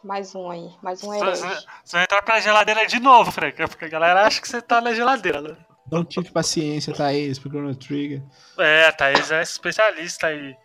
Mais 0.03 0.35
um 0.35 0.51
aí. 0.51 0.69
Mais 0.83 1.03
um 1.03 1.07
você- 1.07 1.47
você 1.83 1.95
vai 1.95 2.03
entrar 2.03 2.21
pra 2.21 2.39
geladeira 2.39 2.85
de 2.85 2.99
novo, 2.99 3.31
Frank. 3.31 3.55
Porque 3.67 3.85
a 3.85 3.89
galera 3.89 4.27
acha 4.27 4.39
que 4.39 4.47
você 4.47 4.61
tá 4.61 4.79
na 4.79 4.93
geladeira, 4.93 5.41
né? 5.41 5.55
Não 5.91 6.05
tive 6.05 6.29
paciência, 6.31 6.93
Thaís, 6.93 7.39
pro 7.39 7.49
Chrono 7.49 7.75
Trigger. 7.75 8.21
É, 8.59 8.85
a 8.87 8.91
Thaís 8.91 9.31
é 9.31 9.41
especialista 9.41 10.27
aí. 10.27 10.55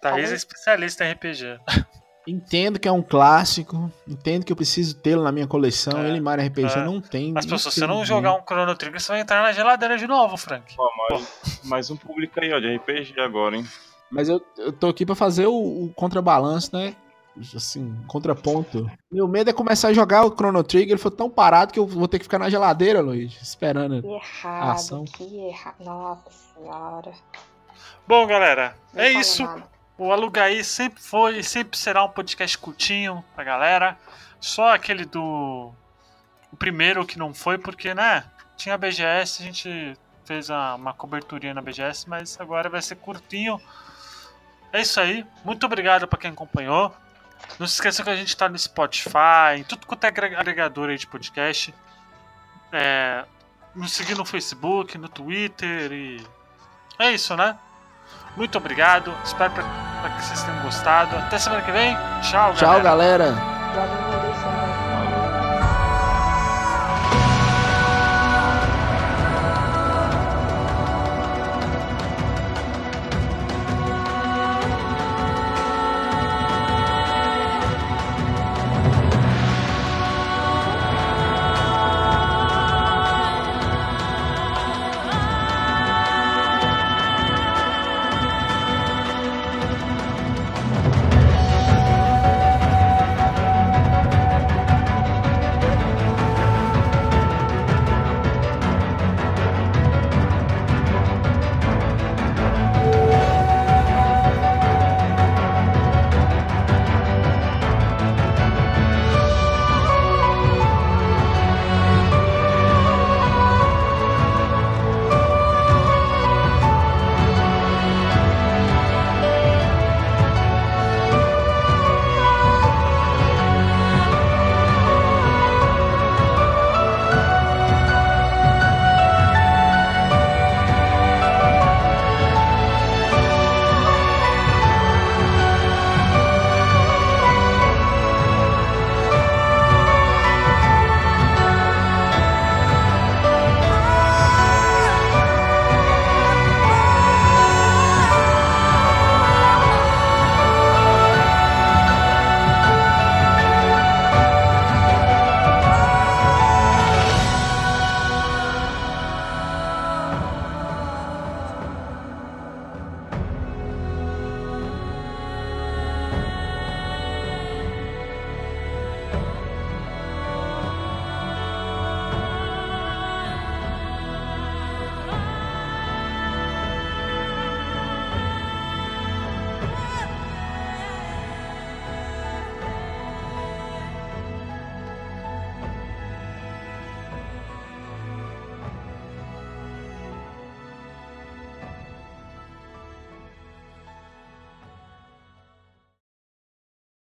Thaís 0.00 0.32
é 0.32 0.34
especialista 0.34 1.04
em 1.04 1.12
RPG. 1.12 1.60
Entendo 2.26 2.78
que 2.78 2.86
é 2.86 2.92
um 2.92 3.02
clássico, 3.02 3.90
entendo 4.06 4.44
que 4.44 4.52
eu 4.52 4.56
preciso 4.56 4.94
tê-lo 4.94 5.24
na 5.24 5.32
minha 5.32 5.46
coleção. 5.46 6.00
É, 6.00 6.08
ele, 6.08 6.20
Mario 6.20 6.46
RPG, 6.46 6.78
é. 6.78 6.84
não 6.84 7.00
tem. 7.00 7.32
Mas 7.32 7.46
pô, 7.46 7.58
se 7.58 7.64
você 7.64 7.86
não 7.86 8.04
jogar 8.04 8.34
um 8.34 8.42
Chrono 8.42 8.74
Trigger, 8.76 9.00
você 9.00 9.12
vai 9.12 9.20
entrar 9.20 9.42
na 9.42 9.52
geladeira 9.52 9.98
de 9.98 10.06
novo, 10.06 10.36
Frank. 10.36 10.74
Ó, 10.78 10.88
mais, 11.10 11.60
mais 11.64 11.90
um 11.90 11.96
público 11.96 12.38
aí, 12.40 12.52
ó, 12.52 12.60
de 12.60 12.76
RPG 12.76 13.20
agora, 13.20 13.56
hein? 13.56 13.66
Mas 14.10 14.28
eu, 14.28 14.40
eu 14.58 14.72
tô 14.72 14.88
aqui 14.88 15.04
pra 15.04 15.14
fazer 15.14 15.46
o, 15.46 15.54
o 15.54 15.92
contrabalanço, 15.96 16.76
né? 16.76 16.94
Assim, 17.56 17.96
contraponto. 18.06 18.90
Meu 19.10 19.26
medo 19.26 19.48
é 19.48 19.52
começar 19.54 19.88
a 19.88 19.92
jogar 19.92 20.24
o 20.24 20.30
Chrono 20.30 20.62
Trigger. 20.62 20.90
Ele 20.90 20.98
foi 20.98 21.10
tão 21.10 21.30
parado 21.30 21.72
que 21.72 21.78
eu 21.78 21.86
vou 21.86 22.06
ter 22.06 22.18
que 22.18 22.24
ficar 22.24 22.38
na 22.38 22.50
geladeira, 22.50 23.00
Luiz, 23.00 23.40
esperando. 23.40 24.02
Que 24.02 24.08
errado, 24.08 24.70
Ação. 24.70 25.04
que 25.04 25.24
errado. 25.48 25.76
Nossa 25.80 26.30
senhora. 26.30 27.12
Bom, 28.06 28.26
galera, 28.26 28.76
Não 28.92 29.02
é 29.02 29.12
isso. 29.12 29.42
nada. 29.42 29.64
O 30.02 30.12
Alugaí 30.12 30.64
sempre 30.64 31.00
foi 31.02 31.38
e 31.38 31.44
sempre 31.44 31.78
será 31.78 32.02
um 32.04 32.08
podcast 32.08 32.58
curtinho 32.58 33.24
pra 33.34 33.44
galera. 33.44 33.96
Só 34.40 34.74
aquele 34.74 35.04
do. 35.04 35.72
O 36.50 36.56
primeiro 36.56 37.06
que 37.06 37.18
não 37.18 37.32
foi, 37.32 37.56
porque, 37.56 37.94
né? 37.94 38.24
Tinha 38.56 38.74
a 38.74 38.78
BGS, 38.78 39.42
a 39.42 39.46
gente 39.46 39.96
fez 40.24 40.50
uma 40.50 40.92
coberturinha 40.92 41.54
na 41.54 41.62
BGS, 41.62 42.08
mas 42.08 42.40
agora 42.40 42.68
vai 42.68 42.82
ser 42.82 42.96
curtinho. 42.96 43.60
É 44.72 44.80
isso 44.80 45.00
aí. 45.00 45.24
Muito 45.44 45.64
obrigado 45.64 46.06
pra 46.08 46.18
quem 46.18 46.30
acompanhou. 46.30 46.94
Não 47.58 47.66
se 47.66 47.74
esqueça 47.74 48.02
que 48.02 48.10
a 48.10 48.16
gente 48.16 48.36
tá 48.36 48.48
no 48.48 48.58
Spotify, 48.58 49.56
em 49.58 49.64
tudo 49.64 49.86
quanto 49.86 50.04
é 50.04 50.08
agre- 50.08 50.34
agregador 50.36 50.90
aí 50.90 50.98
de 50.98 51.06
podcast. 51.06 51.74
É, 52.72 53.24
nos 53.74 53.92
seguir 53.92 54.16
no 54.16 54.24
Facebook, 54.24 54.98
no 54.98 55.08
Twitter 55.08 55.92
e. 55.92 56.26
É 56.98 57.10
isso, 57.12 57.36
né? 57.36 57.56
Muito 58.36 58.56
obrigado. 58.58 59.14
Espero 59.24 59.52
pra 59.52 59.62
Espero 60.02 60.16
que 60.16 60.24
vocês 60.24 60.42
tenham 60.42 60.62
gostado. 60.62 61.16
Até 61.16 61.38
semana 61.38 61.62
que 61.62 61.70
vem. 61.70 61.96
Tchau, 62.22 62.52
Tchau, 62.54 62.80
galera. 62.82 63.32
galera. 63.32 64.11